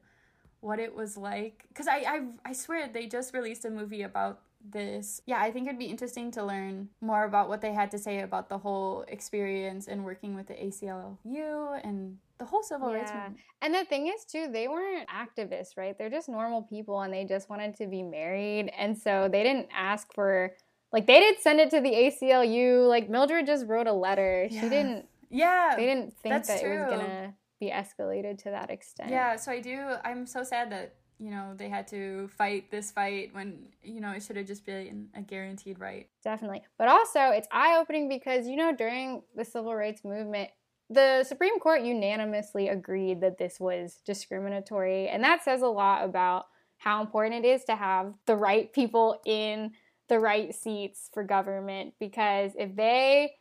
what 0.61 0.79
it 0.79 0.95
was 0.95 1.17
like. 1.17 1.65
Because 1.69 1.89
I, 1.89 1.97
I 2.07 2.21
i 2.45 2.53
swear 2.53 2.89
they 2.89 3.07
just 3.07 3.35
released 3.35 3.65
a 3.65 3.71
movie 3.71 4.03
about 4.03 4.41
this. 4.71 5.21
Yeah, 5.27 5.41
I 5.41 5.51
think 5.51 5.67
it'd 5.67 5.79
be 5.79 5.87
interesting 5.87 6.31
to 6.33 6.45
learn 6.45 6.89
more 7.01 7.25
about 7.25 7.49
what 7.49 7.61
they 7.61 7.73
had 7.73 7.91
to 7.93 7.99
say 7.99 8.21
about 8.21 8.49
the 8.49 8.59
whole 8.59 9.05
experience 9.09 9.89
and 9.89 10.05
working 10.05 10.35
with 10.35 10.47
the 10.47 10.55
ACLU 10.55 11.81
and 11.85 12.19
the 12.39 12.45
whole 12.45 12.63
civil 12.63 12.91
yeah. 12.91 12.99
rights 12.99 13.13
movement. 13.13 13.37
And 13.63 13.75
the 13.75 13.85
thing 13.85 14.09
is, 14.09 14.25
too, 14.25 14.49
they 14.53 14.69
weren't 14.69 15.09
activists, 15.09 15.77
right? 15.77 15.97
They're 15.97 16.11
just 16.11 16.29
normal 16.29 16.63
people 16.63 17.01
and 17.01 17.13
they 17.13 17.25
just 17.25 17.49
wanted 17.49 17.77
to 17.77 17.87
be 17.87 18.03
married. 18.03 18.71
And 18.77 18.97
so 18.97 19.29
they 19.31 19.43
didn't 19.43 19.69
ask 19.75 20.13
for, 20.13 20.55
like, 20.93 21.07
they 21.07 21.19
didn't 21.21 21.41
send 21.41 21.61
it 21.61 21.71
to 21.71 21.81
the 21.81 21.91
ACLU. 21.91 22.89
Like, 22.89 23.09
Mildred 23.09 23.47
just 23.47 23.67
wrote 23.67 23.87
a 23.87 23.93
letter. 23.93 24.49
Yeah. 24.51 24.61
She 24.61 24.69
didn't. 24.69 25.07
Yeah. 25.31 25.75
They 25.77 25.87
didn't 25.87 26.17
think 26.19 26.45
that 26.45 26.61
true. 26.61 26.73
it 26.73 26.79
was 26.81 26.95
going 26.95 27.07
to 27.07 27.35
be 27.59 27.71
escalated 27.71 28.39
to 28.43 28.51
that 28.51 28.71
extent. 28.71 29.11
Yeah, 29.11 29.37
so 29.37 29.51
I 29.51 29.61
do. 29.61 29.95
I'm 30.05 30.27
so 30.27 30.43
sad 30.43 30.71
that 30.73 30.95
you 31.19 31.31
know 31.31 31.55
they 31.57 31.69
had 31.69 31.89
to 31.89 32.29
fight 32.29 32.71
this 32.71 32.91
fight 32.91 33.31
when 33.33 33.69
you 33.83 34.01
know 34.01 34.11
it 34.11 34.23
should 34.23 34.37
have 34.37 34.47
just 34.47 34.67
been 34.67 35.09
a 35.15 35.23
guaranteed 35.23 35.79
right. 35.79 36.09
Definitely. 36.23 36.63
But 36.79 36.89
also 36.89 37.31
it's 37.31 37.49
eye-opening 37.51 38.09
because 38.09 38.47
you 38.47 38.57
know 38.57 38.75
during 38.75 39.23
the 39.35 39.45
civil 39.45 39.75
rights 39.75 40.05
movement 40.05 40.51
the 40.89 41.25
supreme 41.25 41.59
court 41.59 41.83
unanimously 41.83 42.69
agreed 42.69 43.21
that 43.21 43.39
this 43.39 43.59
was 43.59 44.01
discriminatory. 44.05 45.09
And 45.09 45.25
that 45.25 45.43
says 45.43 45.63
a 45.63 45.69
lot 45.69 46.05
about 46.05 46.47
how 46.79 47.01
important 47.01 47.45
it 47.45 47.49
is 47.49 47.65
to 47.65 47.77
have 47.77 48.15
the 48.27 48.37
right 48.37 48.73
people 48.73 49.21
in 49.25 49.73
the 50.09 50.21
right 50.21 50.55
seats 50.55 51.11
for 51.13 51.25
government 51.25 51.95
because 51.99 52.53
if 52.57 52.77
they 52.77 53.33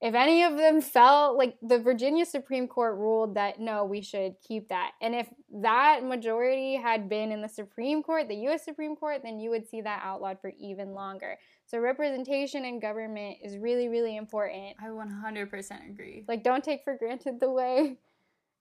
if 0.00 0.14
any 0.14 0.44
of 0.44 0.56
them 0.56 0.80
felt 0.80 1.36
like 1.36 1.58
the 1.60 1.78
Virginia 1.78 2.24
Supreme 2.24 2.66
Court 2.66 2.96
ruled 2.96 3.34
that 3.34 3.60
no, 3.60 3.84
we 3.84 4.00
should 4.00 4.34
keep 4.40 4.68
that. 4.68 4.92
And 5.02 5.14
if 5.14 5.28
that 5.52 6.02
majority 6.02 6.76
had 6.76 7.08
been 7.08 7.30
in 7.30 7.42
the 7.42 7.48
Supreme 7.48 8.02
Court, 8.02 8.26
the 8.26 8.48
US 8.48 8.64
Supreme 8.64 8.96
Court, 8.96 9.20
then 9.22 9.38
you 9.38 9.50
would 9.50 9.68
see 9.68 9.82
that 9.82 10.00
outlawed 10.02 10.40
for 10.40 10.52
even 10.58 10.94
longer. 10.94 11.38
So 11.66 11.78
representation 11.78 12.64
in 12.64 12.80
government 12.80 13.38
is 13.44 13.58
really, 13.58 13.88
really 13.88 14.16
important. 14.16 14.76
I 14.80 14.86
100% 14.86 15.90
agree. 15.90 16.24
Like, 16.26 16.42
don't 16.42 16.64
take 16.64 16.82
for 16.82 16.96
granted 16.96 17.38
the 17.38 17.50
way. 17.50 17.98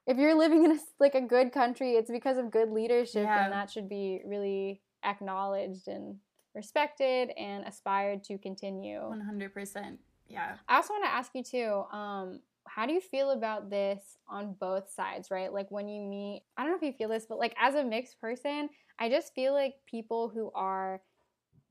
If 0.07 0.17
you're 0.17 0.35
living 0.35 0.65
in 0.65 0.71
a, 0.71 0.79
like 0.99 1.15
a 1.15 1.21
good 1.21 1.53
country, 1.53 1.93
it's 1.93 2.11
because 2.11 2.37
of 2.37 2.51
good 2.51 2.71
leadership, 2.71 3.23
yeah. 3.23 3.45
and 3.45 3.53
that 3.53 3.71
should 3.71 3.87
be 3.87 4.21
really 4.25 4.81
acknowledged 5.05 5.87
and 5.87 6.17
respected 6.55 7.29
and 7.37 7.65
aspired 7.65 8.23
to 8.25 8.37
continue. 8.37 8.99
100% 8.99 9.97
yeah. 10.29 10.55
I 10.67 10.75
also 10.75 10.93
want 10.93 11.05
to 11.05 11.11
ask 11.11 11.31
you 11.33 11.43
too, 11.43 11.83
um, 11.91 12.41
how 12.67 12.85
do 12.85 12.93
you 12.93 13.01
feel 13.01 13.31
about 13.31 13.69
this 13.69 14.17
on 14.27 14.55
both 14.59 14.91
sides, 14.91 15.31
right? 15.31 15.51
Like 15.51 15.71
when 15.71 15.89
you 15.89 16.01
meet, 16.03 16.43
I 16.55 16.61
don't 16.61 16.71
know 16.71 16.77
if 16.77 16.83
you 16.83 16.93
feel 16.93 17.09
this, 17.09 17.25
but 17.27 17.39
like 17.39 17.55
as 17.59 17.75
a 17.75 17.83
mixed 17.83 18.21
person, 18.21 18.69
I 18.99 19.09
just 19.09 19.33
feel 19.33 19.53
like 19.53 19.73
people 19.89 20.29
who 20.29 20.51
are 20.53 21.01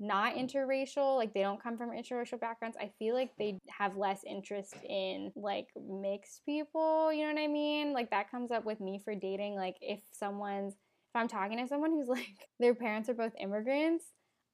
not 0.01 0.35
interracial, 0.35 1.17
like 1.17 1.35
they 1.35 1.43
don't 1.43 1.63
come 1.63 1.77
from 1.77 1.91
interracial 1.91 2.41
backgrounds, 2.41 2.77
I 2.81 2.91
feel 2.99 3.15
like 3.15 3.31
they 3.39 3.59
have 3.69 3.97
less 3.97 4.23
interest 4.25 4.75
in 4.89 5.33
like 5.37 5.69
mixed 5.89 6.43
people, 6.45 7.13
you 7.13 7.27
know 7.27 7.35
what 7.35 7.41
I 7.41 7.49
mean? 7.49 7.93
Like 7.93 8.11
that 8.11 8.31
comes 8.31 8.51
up 8.51 8.65
with 8.65 8.81
me 8.81 9.01
for 9.05 9.15
dating. 9.15 9.55
Like 9.55 9.77
if 9.81 10.01
someone's, 10.13 10.75
if 10.75 11.17
I'm 11.17 11.29
talking 11.29 11.59
to 11.59 11.69
someone 11.69 11.93
who's 11.93 12.09
like, 12.09 12.49
their 12.59 12.75
parents 12.75 13.09
are 13.09 13.15
both 13.15 13.33
immigrants, 13.41 14.05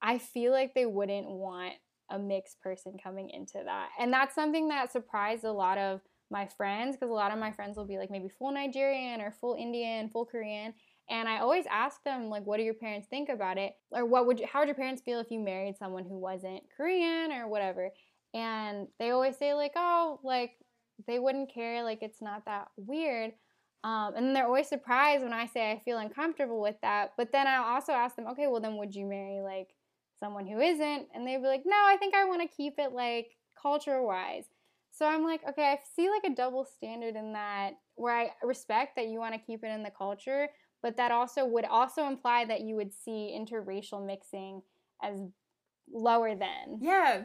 I 0.03 0.19
feel 0.19 0.53
like 0.53 0.75
they 0.75 0.87
wouldn't 0.87 1.29
want 1.29 1.75
a 2.11 2.19
mixed 2.19 2.61
person 2.61 2.97
coming 3.03 3.31
into 3.31 3.63
that. 3.65 3.89
And 3.99 4.13
that's 4.13 4.35
something 4.35 4.69
that 4.69 4.93
surprised 4.93 5.45
a 5.45 5.53
lot 5.53 5.79
of 5.79 6.01
my 6.31 6.47
friends 6.47 6.97
because 6.97 7.11
a 7.11 7.15
lot 7.15 7.33
of 7.33 7.39
my 7.39 7.53
friends 7.53 7.77
will 7.77 7.87
be 7.87 7.99
like 7.99 8.11
maybe 8.11 8.29
full 8.29 8.53
Nigerian 8.53 9.21
or 9.21 9.31
full 9.31 9.55
Indian, 9.55 10.09
full 10.09 10.25
Korean. 10.25 10.75
And 11.11 11.29
I 11.29 11.39
always 11.39 11.67
ask 11.71 12.03
them 12.03 12.31
like 12.31 12.45
what 12.45 12.57
do 12.57 12.63
your 12.63 12.75
parents 12.75 13.09
think 13.09 13.29
about 13.29 13.59
it? 13.59 13.75
Or 13.91 14.05
what 14.05 14.27
would 14.27 14.41
you, 14.41 14.47
how 14.51 14.61
would 14.61 14.69
your 14.69 14.75
parents 14.75 15.03
feel 15.03 15.21
if 15.21 15.31
you 15.31 15.39
married 15.39 15.77
someone 15.77 16.05
who 16.05 16.19
wasn't 16.19 16.63
Korean 16.77 17.33
or 17.33 17.49
whatever? 17.49 17.91
And 18.33 18.89
they 18.99 19.11
always 19.11 19.37
say 19.37 19.55
like, 19.55 19.73
"Oh, 19.77 20.19
like 20.25 20.53
they 21.07 21.19
wouldn't 21.19 21.53
care, 21.53 21.85
like 21.85 22.03
it's 22.03 22.21
not 22.23 22.47
that 22.47 22.69
weird." 22.77 23.33
Um, 23.85 24.15
and 24.17 24.35
they're 24.35 24.47
always 24.47 24.67
surprised 24.67 25.23
when 25.23 25.35
I 25.35 25.47
say 25.47 25.71
I 25.71 25.79
feel 25.79 25.99
uncomfortable 25.99 26.61
with 26.61 26.77
that. 26.81 27.13
But 27.19 27.33
then 27.33 27.47
I'll 27.47 27.75
also 27.75 27.93
ask 27.93 28.17
them, 28.17 28.27
okay, 28.29 28.47
well, 28.47 28.61
then 28.61 28.79
would 28.79 28.95
you 28.95 29.05
marry 29.05 29.43
like 29.43 29.69
someone 30.25 30.47
who 30.47 30.59
isn't? 30.59 31.09
And 31.15 31.27
they'd 31.27 31.37
be 31.37 31.47
like, 31.47 31.65
no, 31.67 31.77
I 31.77 31.97
think 31.99 32.15
I 32.15 32.25
want 32.25 32.41
to 32.41 32.57
keep 32.57 32.79
it 32.79 32.93
like 32.93 33.37
culture 33.61 34.03
wise. 34.03 34.45
So 34.91 35.07
I'm 35.07 35.23
like, 35.23 35.43
okay, 35.49 35.65
I 35.65 35.79
see 35.95 36.09
like 36.09 36.25
a 36.25 36.35
double 36.35 36.65
standard 36.65 37.15
in 37.15 37.33
that 37.35 37.73
where 37.97 38.17
I 38.17 38.31
respect 38.43 38.97
that 38.97 39.09
you 39.09 39.19
want 39.19 39.35
to 39.35 39.41
keep 39.41 39.65
it 39.65 39.69
in 39.69 39.83
the 39.83 39.91
culture, 39.91 40.49
but 40.83 40.97
that 40.97 41.11
also 41.11 41.45
would 41.45 41.67
also 41.67 42.07
imply 42.07 42.45
that 42.47 42.63
you 42.63 42.77
would 42.77 42.93
see 42.93 43.37
interracial 43.39 44.05
mixing 44.05 44.63
as 45.03 45.19
lower 45.93 46.35
than. 46.35 46.79
Yeah. 46.81 47.25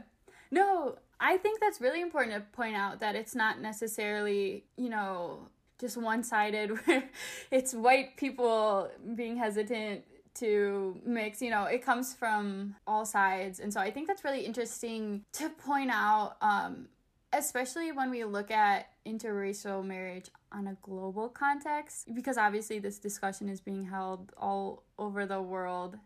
No, 0.52 0.98
I 1.20 1.38
think 1.38 1.62
that's 1.62 1.80
really 1.80 2.02
important 2.02 2.36
to 2.36 2.42
point 2.56 2.76
out 2.76 3.00
that 3.00 3.16
it's 3.16 3.36
not 3.36 3.62
necessarily, 3.62 4.66
you 4.78 4.90
know, 4.90 5.48
just 5.80 5.96
one 5.96 6.24
sided 6.24 6.72
where 6.86 7.04
it's 7.52 7.74
white 7.74 8.18
people 8.18 8.90
being 9.16 9.38
hesitant 9.38 10.04
to 10.40 11.00
mix 11.06 11.42
you 11.42 11.50
know 11.50 11.66
it 11.66 11.84
comes 11.84 12.14
from 12.14 12.76
all 12.88 13.06
sides. 13.06 13.60
And 13.60 13.74
so 13.74 13.80
i 13.80 13.92
think 13.92 14.08
that's 14.08 14.24
really 14.24 14.46
interesting 14.46 15.24
to 15.34 15.50
point 15.50 15.92
out 15.92 16.36
um, 16.42 16.88
especially 17.34 17.92
when 17.92 18.10
we 18.10 18.24
look 18.24 18.52
at 18.52 18.90
interracial 19.06 19.86
marriage 19.86 20.30
on 20.52 20.68
a 20.68 20.78
global 20.82 21.30
context 21.30 22.14
because 22.14 22.38
obviously 22.38 22.80
this 22.80 22.98
discussion 22.98 23.50
is 23.50 23.62
being 23.62 23.86
held 23.86 24.32
all 24.38 24.84
over 24.98 25.26
the 25.26 25.42
world. 25.42 25.98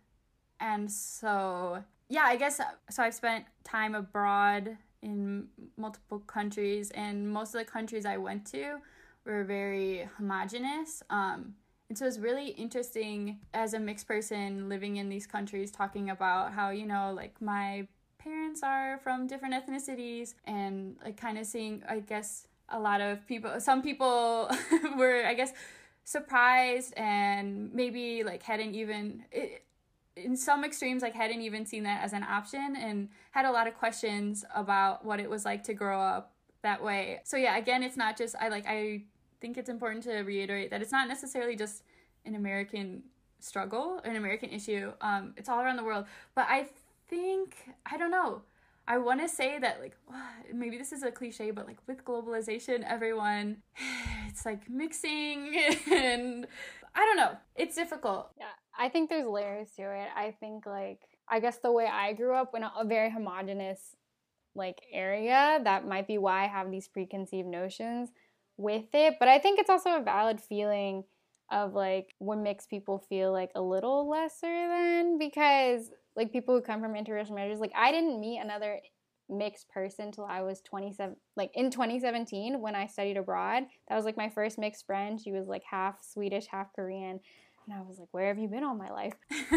And 0.60 0.92
so 0.92 1.84
yeah 2.10 2.26
i 2.26 2.36
guess 2.36 2.60
so 2.90 3.02
i've 3.02 3.14
spent 3.14 3.46
time 3.64 3.96
abroad 3.96 4.78
in 5.02 5.48
multiple 5.78 6.20
countries 6.20 6.92
and 6.92 7.28
most 7.28 7.56
of 7.56 7.60
the 7.60 7.66
countries 7.66 8.06
i 8.06 8.18
went 8.18 8.46
to 8.46 8.78
were 9.26 9.44
very 9.44 10.08
homogenous. 10.18 11.04
Um, 11.10 11.56
and 11.94 11.98
so 12.00 12.08
it's 12.08 12.18
really 12.18 12.48
interesting 12.48 13.38
as 13.54 13.76
a 13.76 13.80
mixed 13.80 14.08
person 14.08 14.68
living 14.68 14.98
in 14.98 15.10
these 15.10 15.28
countries 15.28 15.70
talking 15.70 16.10
about 16.10 16.52
how 16.52 16.72
you 16.72 16.88
know 16.88 17.14
like 17.16 17.40
my 17.40 17.88
parents 18.18 18.64
are 18.64 18.98
from 19.04 19.28
different 19.28 19.54
ethnicities 19.54 20.34
and 20.46 20.96
like 21.06 21.18
kind 21.18 21.38
of 21.38 21.46
seeing 21.46 21.84
I 21.88 22.00
guess 22.00 22.48
a 22.70 22.80
lot 22.80 23.00
of 23.00 23.28
people 23.28 23.60
some 23.60 23.84
people 23.84 24.50
were 24.98 25.24
I 25.24 25.36
guess 25.36 25.54
surprised 26.04 26.96
and 26.98 27.72
maybe 27.76 28.24
like 28.24 28.42
hadn't 28.42 28.74
even 28.74 29.26
it, 29.32 29.64
in 30.16 30.36
some 30.36 30.64
extremes 30.64 31.04
like 31.04 31.14
hadn't 31.14 31.42
even 31.42 31.64
seen 31.64 31.84
that 31.84 32.04
as 32.04 32.14
an 32.14 32.24
option 32.24 32.76
and 32.76 33.10
had 33.30 33.46
a 33.46 33.52
lot 33.52 33.68
of 33.68 33.76
questions 33.76 34.44
about 34.56 35.06
what 35.06 35.20
it 35.20 35.30
was 35.30 35.46
like 35.46 35.62
to 35.66 35.76
grow 35.76 36.02
up 36.02 36.34
that 36.64 36.84
way. 36.84 37.20
So 37.24 37.38
yeah, 37.38 37.56
again, 37.56 37.84
it's 37.84 37.98
not 37.98 38.18
just 38.18 38.36
I 38.40 38.50
like 38.50 38.66
I 38.68 39.04
think 39.44 39.58
it's 39.58 39.70
important 39.70 40.06
to 40.06 40.14
reiterate 40.22 40.72
that 40.72 40.82
it's 40.82 40.94
not 40.94 41.10
necessarily 41.10 41.58
just 41.58 41.84
an 42.26 42.34
American 42.34 43.04
struggle, 43.42 44.00
an 44.06 44.16
American 44.16 44.50
issue. 44.50 44.94
Um, 45.02 45.34
it's 45.36 45.50
all 45.50 45.60
around 45.60 45.76
the 45.76 45.84
world. 45.84 46.06
But 46.34 46.46
I 46.50 46.70
think 47.10 47.58
I 47.86 47.98
don't 47.98 48.10
know. 48.10 48.44
I 48.88 49.00
want 49.00 49.20
to 49.20 49.28
say 49.28 49.60
that 49.60 49.82
like 49.82 49.98
maybe 50.54 50.78
this 50.78 50.94
is 50.94 51.04
a 51.04 51.12
cliche, 51.12 51.52
but 51.52 51.68
like 51.68 51.80
with 51.88 52.06
globalization, 52.06 52.86
everyone 52.88 53.58
it's 54.30 54.46
like 54.46 54.70
mixing 54.70 55.60
and 55.92 56.48
I 56.96 57.02
don't 57.02 57.18
know. 57.18 57.36
It's 57.58 57.76
difficult. 57.76 58.32
Yeah, 58.40 58.56
I 58.80 58.88
think 58.88 59.10
there's 59.10 59.28
layers 59.28 59.72
to 59.76 59.82
it. 59.82 60.08
I 60.16 60.32
think 60.40 60.66
like 60.66 61.02
I 61.28 61.42
guess 61.42 61.58
the 61.58 61.72
way 61.74 61.86
I 61.86 62.14
grew 62.14 62.34
up 62.34 62.56
in 62.56 62.64
a, 62.64 62.72
very 62.86 63.12
homogenous 63.12 63.98
like 64.56 64.80
area, 64.90 65.60
that 65.66 65.86
might 65.86 66.08
be 66.08 66.18
why 66.18 66.46
I 66.46 66.48
have 66.48 66.72
these 66.72 66.88
preconceived 66.88 67.48
notions 67.48 68.10
with 68.58 68.86
it. 68.94 69.16
But 69.20 69.28
I 69.28 69.40
think 69.40 69.60
it's 69.60 69.70
also 69.70 69.98
a 69.98 70.04
valid 70.04 70.42
feeling 70.42 71.04
of 71.52 71.74
like 71.74 72.14
what 72.20 72.38
makes 72.38 72.66
people 72.66 72.98
feel 72.98 73.32
like 73.32 73.52
a 73.56 73.62
little 73.62 74.10
lesser 74.10 74.68
than 74.68 75.18
because 75.18 75.92
like 76.16 76.32
people 76.32 76.56
who 76.56 76.62
come 76.62 76.82
from 76.82 76.94
interracial 76.94 77.36
marriages 77.36 77.60
like 77.60 77.72
i 77.76 77.92
didn't 77.92 78.20
meet 78.20 78.40
another 78.40 78.80
mixed 79.30 79.70
person 79.70 80.12
till 80.12 80.26
i 80.26 80.42
was 80.42 80.62
27 80.62 81.16
like 81.36 81.52
in 81.54 81.70
2017 81.70 82.60
when 82.60 82.76
i 82.76 82.86
studied 82.86 83.18
abroad 83.18 83.64
that 83.88 83.96
was 83.96 84.06
like 84.06 84.18
my 84.18 84.30
first 84.30 84.58
mixed 84.58 84.86
friend 84.86 85.20
she 85.22 85.32
was 85.32 85.48
like 85.48 85.64
half 85.70 85.98
swedish 86.02 86.48
half 86.48 86.74
korean 86.74 87.20
and 87.66 87.76
I 87.76 87.82
was 87.82 88.00
like, 88.00 88.10
where 88.12 88.28
have 88.28 88.38
you 88.38 88.48
been 88.48 88.64
all 88.64 88.76
my 88.76 88.92
life? 88.92 89.14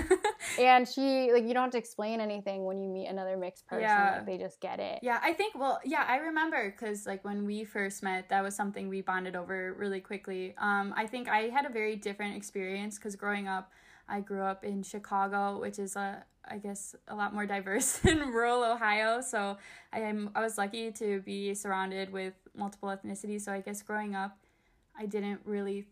and 0.60 0.86
she, 0.86 1.30
like, 1.32 1.44
you 1.44 1.54
don't 1.54 1.64
have 1.64 1.72
to 1.72 1.78
explain 1.78 2.20
anything 2.20 2.64
when 2.64 2.78
you 2.78 2.88
meet 2.88 3.06
another 3.06 3.36
mixed 3.36 3.66
person. 3.66 3.82
Yeah. 3.82 4.16
Like, 4.16 4.26
they 4.26 4.38
just 4.38 4.60
get 4.60 4.80
it. 4.80 5.00
Yeah, 5.02 5.20
I 5.22 5.32
think, 5.32 5.54
well, 5.58 5.80
yeah, 5.84 6.04
I 6.08 6.16
remember 6.16 6.70
because, 6.70 7.06
like, 7.06 7.24
when 7.24 7.44
we 7.44 7.64
first 7.64 8.02
met, 8.02 8.28
that 8.28 8.42
was 8.42 8.54
something 8.54 8.88
we 8.88 9.00
bonded 9.00 9.36
over 9.36 9.74
really 9.78 10.00
quickly. 10.00 10.54
Um, 10.58 10.94
I 10.96 11.06
think 11.06 11.28
I 11.28 11.48
had 11.48 11.66
a 11.66 11.70
very 11.70 11.96
different 11.96 12.36
experience 12.36 12.96
because 12.96 13.16
growing 13.16 13.48
up, 13.48 13.72
I 14.08 14.20
grew 14.20 14.42
up 14.42 14.64
in 14.64 14.82
Chicago, 14.82 15.58
which 15.60 15.78
is 15.78 15.96
a, 15.96 16.24
I 16.48 16.58
guess, 16.58 16.94
a 17.08 17.14
lot 17.14 17.34
more 17.34 17.46
diverse 17.46 17.98
than 18.04 18.18
rural 18.32 18.62
Ohio. 18.62 19.20
So 19.20 19.58
I 19.92 20.00
am, 20.00 20.30
I 20.34 20.40
was 20.40 20.58
lucky 20.58 20.92
to 20.92 21.20
be 21.22 21.54
surrounded 21.54 22.12
with 22.12 22.34
multiple 22.56 22.88
ethnicities. 22.88 23.42
So 23.42 23.52
I 23.52 23.60
guess 23.60 23.82
growing 23.82 24.14
up, 24.14 24.38
I 24.98 25.06
didn't 25.06 25.40
really 25.44 25.88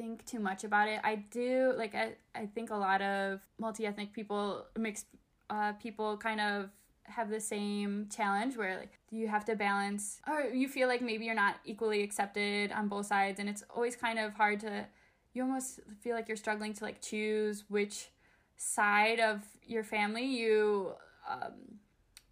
think 0.00 0.24
too 0.24 0.40
much 0.40 0.64
about 0.64 0.88
it. 0.88 0.98
I 1.04 1.16
do 1.30 1.74
like 1.76 1.94
I, 1.94 2.14
I 2.34 2.46
think 2.46 2.70
a 2.70 2.76
lot 2.76 3.02
of 3.02 3.40
multi-ethnic 3.58 4.14
people 4.14 4.64
mixed 4.78 5.06
uh, 5.50 5.72
people 5.74 6.16
kind 6.16 6.40
of 6.40 6.70
have 7.02 7.28
the 7.28 7.40
same 7.40 8.08
challenge 8.08 8.56
where 8.56 8.78
like 8.78 8.92
you 9.10 9.28
have 9.28 9.44
to 9.44 9.56
balance 9.56 10.20
or 10.26 10.42
you 10.54 10.68
feel 10.68 10.88
like 10.88 11.02
maybe 11.02 11.24
you're 11.24 11.34
not 11.34 11.56
equally 11.64 12.02
accepted 12.02 12.72
on 12.72 12.88
both 12.88 13.06
sides 13.06 13.40
and 13.40 13.48
it's 13.48 13.64
always 13.68 13.96
kind 13.96 14.18
of 14.18 14.32
hard 14.34 14.60
to 14.60 14.86
you 15.34 15.42
almost 15.42 15.80
feel 16.00 16.14
like 16.14 16.28
you're 16.28 16.36
struggling 16.36 16.72
to 16.72 16.84
like 16.84 17.02
choose 17.02 17.64
which 17.68 18.10
side 18.56 19.18
of 19.18 19.42
your 19.66 19.82
family 19.82 20.24
you 20.24 20.92
um, 21.28 21.80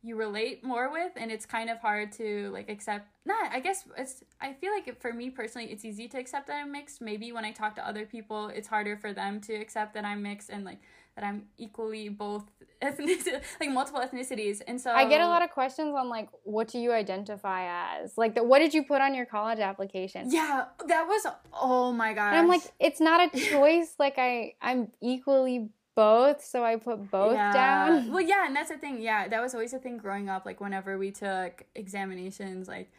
you 0.02 0.16
relate 0.16 0.62
more 0.62 0.90
with 0.92 1.12
and 1.16 1.30
it's 1.30 1.44
kind 1.44 1.68
of 1.68 1.78
hard 1.78 2.12
to 2.12 2.50
like 2.52 2.68
accept 2.68 3.08
not 3.24 3.50
i 3.52 3.58
guess 3.58 3.84
it's 3.96 4.22
i 4.40 4.52
feel 4.52 4.72
like 4.72 5.00
for 5.00 5.12
me 5.12 5.28
personally 5.28 5.68
it's 5.70 5.84
easy 5.84 6.06
to 6.06 6.18
accept 6.18 6.46
that 6.46 6.56
i'm 6.62 6.72
mixed. 6.72 7.00
Maybe 7.00 7.32
when 7.32 7.44
i 7.44 7.50
talk 7.50 7.74
to 7.76 7.86
other 7.86 8.06
people 8.06 8.48
it's 8.48 8.68
harder 8.68 8.96
for 8.96 9.12
them 9.12 9.40
to 9.42 9.54
accept 9.54 9.94
that 9.94 10.04
i'm 10.04 10.22
mixed 10.22 10.50
and 10.50 10.64
like 10.64 10.78
that 11.16 11.24
i'm 11.24 11.42
equally 11.58 12.08
both 12.08 12.44
ethnic 12.82 13.26
like 13.60 13.70
multiple 13.70 14.00
ethnicities 14.00 14.62
and 14.68 14.80
so 14.80 14.92
i 14.92 15.08
get 15.08 15.20
a 15.20 15.26
lot 15.26 15.42
of 15.42 15.50
questions 15.50 15.92
on 15.96 16.08
like 16.08 16.28
what 16.44 16.68
do 16.68 16.78
you 16.78 16.92
identify 16.92 17.96
as? 17.96 18.16
Like 18.16 18.36
the, 18.36 18.44
what 18.44 18.60
did 18.60 18.72
you 18.72 18.84
put 18.84 19.00
on 19.00 19.14
your 19.14 19.26
college 19.26 19.58
application? 19.58 20.30
Yeah 20.30 20.66
that 20.86 21.06
was 21.06 21.26
oh 21.52 21.92
my 21.92 22.14
god 22.14 22.34
i'm 22.34 22.46
like 22.46 22.62
it's 22.78 23.00
not 23.00 23.34
a 23.34 23.38
choice. 23.38 23.94
Like 23.98 24.14
i 24.18 24.54
i'm 24.62 24.92
equally 25.02 25.70
both, 25.98 26.44
so 26.44 26.64
I 26.64 26.76
put 26.76 27.10
both 27.10 27.34
yeah. 27.34 27.52
down. 27.52 28.12
Well, 28.12 28.22
yeah, 28.22 28.46
and 28.46 28.54
that's 28.54 28.70
the 28.70 28.78
thing. 28.78 29.02
Yeah, 29.02 29.26
that 29.26 29.42
was 29.42 29.52
always 29.52 29.72
a 29.72 29.80
thing 29.80 29.98
growing 29.98 30.28
up. 30.28 30.46
Like 30.46 30.60
whenever 30.60 30.96
we 30.96 31.10
took 31.10 31.64
examinations, 31.74 32.68
like 32.68 32.92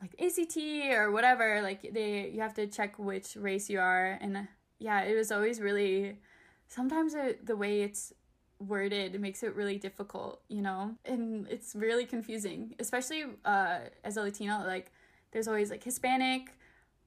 like 0.00 0.14
ACT 0.18 0.56
or 0.90 1.10
whatever, 1.10 1.60
like 1.60 1.92
they 1.92 2.30
you 2.30 2.40
have 2.40 2.54
to 2.54 2.66
check 2.66 2.98
which 2.98 3.36
race 3.36 3.68
you 3.68 3.78
are, 3.78 4.16
and 4.22 4.48
yeah, 4.78 5.02
it 5.02 5.14
was 5.14 5.30
always 5.30 5.60
really. 5.60 6.18
Sometimes 6.66 7.12
it, 7.14 7.44
the 7.44 7.56
way 7.56 7.82
it's 7.82 8.14
worded 8.58 9.20
makes 9.20 9.42
it 9.42 9.54
really 9.54 9.76
difficult, 9.76 10.40
you 10.48 10.62
know, 10.62 10.96
and 11.04 11.46
it's 11.48 11.76
really 11.76 12.06
confusing, 12.06 12.74
especially 12.78 13.24
uh, 13.44 13.80
as 14.02 14.16
a 14.16 14.22
Latino. 14.22 14.64
Like, 14.66 14.90
there's 15.30 15.46
always 15.46 15.70
like 15.70 15.84
Hispanic 15.84 16.56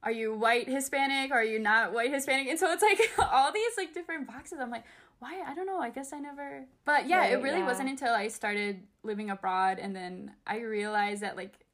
are 0.02 0.12
you 0.12 0.34
white 0.34 0.68
Hispanic? 0.68 1.30
Are 1.30 1.44
you 1.44 1.58
not 1.58 1.92
white 1.92 2.12
Hispanic? 2.12 2.48
And 2.48 2.58
so 2.58 2.70
it's 2.72 2.82
like 2.82 3.00
all 3.32 3.52
these 3.52 3.72
like 3.76 3.92
different 3.92 4.26
boxes. 4.26 4.58
I'm 4.60 4.70
like, 4.70 4.84
why 5.20 5.42
I 5.46 5.54
don't 5.54 5.66
know. 5.66 5.78
I 5.78 5.90
guess 5.90 6.12
I 6.12 6.18
never. 6.18 6.66
But 6.84 7.06
yeah, 7.06 7.18
right, 7.18 7.32
it 7.34 7.42
really 7.42 7.58
yeah. 7.58 7.66
wasn't 7.66 7.88
until 7.88 8.12
I 8.12 8.28
started 8.28 8.82
living 9.02 9.30
abroad 9.30 9.78
and 9.78 9.94
then 9.94 10.32
I 10.46 10.60
realized 10.60 11.22
that 11.22 11.36
like 11.36 11.64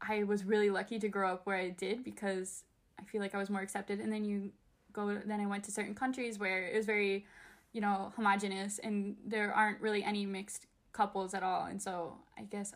I 0.00 0.24
was 0.24 0.44
really 0.44 0.70
lucky 0.70 0.98
to 0.98 1.08
grow 1.08 1.32
up 1.32 1.46
where 1.46 1.56
I 1.56 1.70
did 1.70 2.04
because 2.04 2.64
I 3.00 3.04
feel 3.04 3.20
like 3.20 3.34
I 3.34 3.38
was 3.38 3.50
more 3.50 3.62
accepted. 3.62 4.00
And 4.00 4.12
then 4.12 4.24
you 4.24 4.50
go. 4.92 5.18
Then 5.24 5.40
I 5.40 5.46
went 5.46 5.64
to 5.64 5.70
certain 5.70 5.94
countries 5.94 6.38
where 6.38 6.66
it 6.66 6.76
was 6.76 6.86
very, 6.86 7.24
you 7.72 7.80
know, 7.80 8.12
homogenous 8.16 8.78
and 8.80 9.16
there 9.24 9.52
aren't 9.52 9.80
really 9.80 10.02
any 10.02 10.26
mixed 10.26 10.66
couples 10.92 11.34
at 11.34 11.42
all. 11.42 11.66
And 11.66 11.80
so 11.80 12.18
I 12.36 12.42
guess 12.42 12.74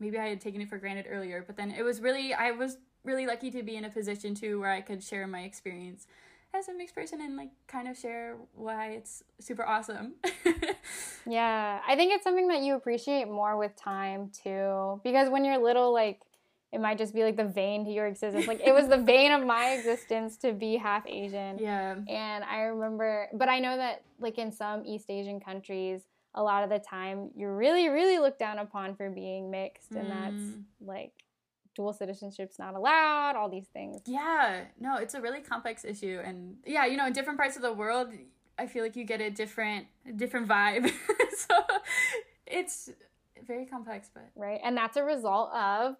maybe 0.00 0.18
I 0.18 0.28
had 0.28 0.40
taken 0.40 0.60
it 0.60 0.68
for 0.68 0.78
granted 0.78 1.06
earlier. 1.08 1.44
But 1.46 1.56
then 1.56 1.70
it 1.70 1.82
was 1.82 2.00
really 2.00 2.32
I 2.32 2.52
was 2.52 2.78
really 3.04 3.26
lucky 3.26 3.50
to 3.50 3.62
be 3.62 3.76
in 3.76 3.84
a 3.84 3.90
position 3.90 4.34
too 4.34 4.60
where 4.60 4.70
I 4.70 4.80
could 4.80 5.02
share 5.02 5.26
my 5.26 5.42
experience 5.42 6.06
as 6.54 6.68
a 6.68 6.74
mixed 6.74 6.94
person 6.94 7.20
and 7.20 7.36
like 7.36 7.50
kind 7.66 7.88
of 7.88 7.96
share 7.96 8.36
why 8.54 8.90
it's 8.90 9.22
super 9.40 9.64
awesome. 9.64 10.14
yeah, 11.26 11.80
I 11.86 11.96
think 11.96 12.12
it's 12.12 12.24
something 12.24 12.48
that 12.48 12.62
you 12.62 12.74
appreciate 12.74 13.28
more 13.28 13.56
with 13.56 13.76
time 13.76 14.30
too. 14.42 15.00
Because 15.04 15.28
when 15.28 15.44
you're 15.44 15.58
little, 15.58 15.92
like, 15.92 16.22
it 16.72 16.80
might 16.80 16.98
just 16.98 17.14
be 17.14 17.24
like 17.24 17.36
the 17.36 17.44
vein 17.44 17.84
to 17.86 17.90
your 17.90 18.06
existence. 18.06 18.46
Like, 18.46 18.60
it 18.60 18.72
was 18.72 18.88
the 18.88 18.98
vein 19.12 19.32
of 19.32 19.44
my 19.44 19.70
existence 19.70 20.36
to 20.38 20.52
be 20.52 20.76
half 20.76 21.06
Asian. 21.06 21.58
Yeah. 21.58 21.96
And 22.08 22.44
I 22.44 22.60
remember, 22.62 23.28
but 23.32 23.48
I 23.48 23.58
know 23.58 23.76
that, 23.76 24.02
like, 24.20 24.38
in 24.38 24.52
some 24.52 24.84
East 24.84 25.06
Asian 25.08 25.40
countries, 25.40 26.02
a 26.34 26.42
lot 26.42 26.62
of 26.62 26.70
the 26.70 26.78
time 26.78 27.30
you're 27.34 27.56
really, 27.56 27.88
really 27.88 28.18
looked 28.18 28.38
down 28.38 28.58
upon 28.58 28.94
for 28.94 29.10
being 29.10 29.50
mixed. 29.50 29.92
And 29.92 30.08
mm. 30.08 30.08
that's 30.08 30.56
like 30.80 31.12
dual 31.78 31.92
citizenship's 31.92 32.58
not 32.58 32.74
allowed, 32.74 33.36
all 33.36 33.48
these 33.48 33.68
things. 33.68 34.02
Yeah, 34.04 34.64
no, 34.80 34.96
it's 34.96 35.14
a 35.14 35.20
really 35.20 35.40
complex 35.40 35.84
issue. 35.84 36.20
And 36.24 36.56
yeah, 36.66 36.86
you 36.86 36.96
know, 36.96 37.06
in 37.06 37.12
different 37.12 37.38
parts 37.38 37.54
of 37.54 37.62
the 37.62 37.72
world, 37.72 38.08
I 38.58 38.66
feel 38.66 38.82
like 38.82 38.96
you 38.96 39.04
get 39.04 39.20
a 39.20 39.30
different, 39.30 39.86
different 40.16 40.48
vibe. 40.48 40.90
so 41.36 41.54
it's 42.48 42.90
very 43.46 43.64
complex, 43.64 44.10
but. 44.12 44.28
Right. 44.34 44.60
And 44.64 44.76
that's 44.76 44.96
a 44.96 45.04
result 45.04 45.52
of 45.52 45.94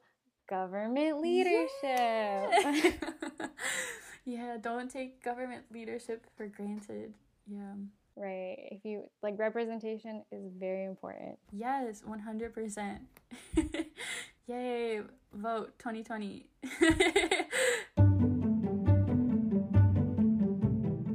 government 0.50 1.20
leadership. 1.20 1.68
Yeah. 1.84 2.62
yeah, 4.24 4.56
don't 4.60 4.90
take 4.90 5.22
government 5.22 5.62
leadership 5.72 6.26
for 6.36 6.48
granted. 6.48 7.14
Yeah. 7.46 7.74
Right. 8.16 8.58
If 8.72 8.84
you 8.84 9.04
like 9.22 9.38
representation 9.38 10.24
is 10.32 10.50
very 10.58 10.86
important. 10.86 11.38
Yes, 11.52 12.02
100%. 12.02 12.98
Yay, 14.48 15.02
vote 15.34 15.78
2020. 15.78 16.46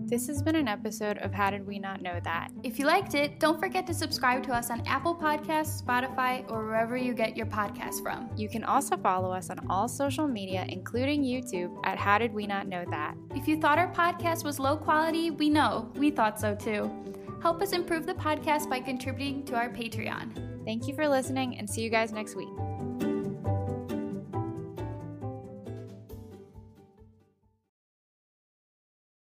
This 0.06 0.28
has 0.28 0.43
been 0.43 0.56
an 0.56 0.67
episode 0.67 1.17
of 1.17 1.34
How 1.34 1.50
Did 1.50 1.65
We 1.65 1.80
Not 1.80 2.04
Know 2.04 2.19
That? 2.24 2.50
If 2.62 2.78
you 2.78 2.86
liked 2.86 3.15
it, 3.15 3.39
don't 3.39 3.60
forget 3.60 3.88
to 3.88 3.96
subscribe 3.96 4.43
to 4.43 4.54
us 4.54 4.69
on 4.69 4.86
Apple 4.86 5.15
Podcasts, 5.15 5.82
Spotify, 5.82 6.48
or 6.52 6.65
wherever 6.65 6.96
you 6.96 7.15
get 7.15 7.36
your 7.36 7.48
podcasts 7.48 8.00
from. 8.00 8.30
You 8.38 8.48
can 8.48 8.63
also 8.63 8.96
follow 8.96 9.32
us 9.32 9.50
on 9.50 9.65
all 9.72 9.88
social 9.88 10.28
media, 10.28 10.67
including 10.69 11.24
YouTube, 11.24 11.76
at 11.84 11.98
How 11.98 12.19
Did 12.19 12.32
We 12.32 12.46
Not 12.46 12.67
Know 12.67 12.86
That? 12.91 13.15
If 13.34 13.48
you 13.48 13.60
thought 13.60 13.80
our 13.80 13.91
podcast 13.91 14.43
was 14.43 14.60
low 14.60 14.78
quality, 14.78 15.32
we 15.32 15.50
know. 15.50 15.91
We 15.96 16.12
thought 16.12 16.39
so 16.39 16.54
too. 16.54 16.91
Help 17.41 17.63
us 17.63 17.72
improve 17.72 18.06
the 18.06 18.13
podcast 18.13 18.69
by 18.69 18.82
contributing 18.82 19.43
to 19.46 19.56
our 19.56 19.69
Patreon. 19.69 20.63
Thank 20.63 20.88
you 20.88 20.93
for 20.93 21.08
listening 21.08 21.58
and 21.58 21.67
see 21.67 21.82
you 21.82 21.89
guys 21.89 22.12
next 22.12 22.36
week. 22.36 22.54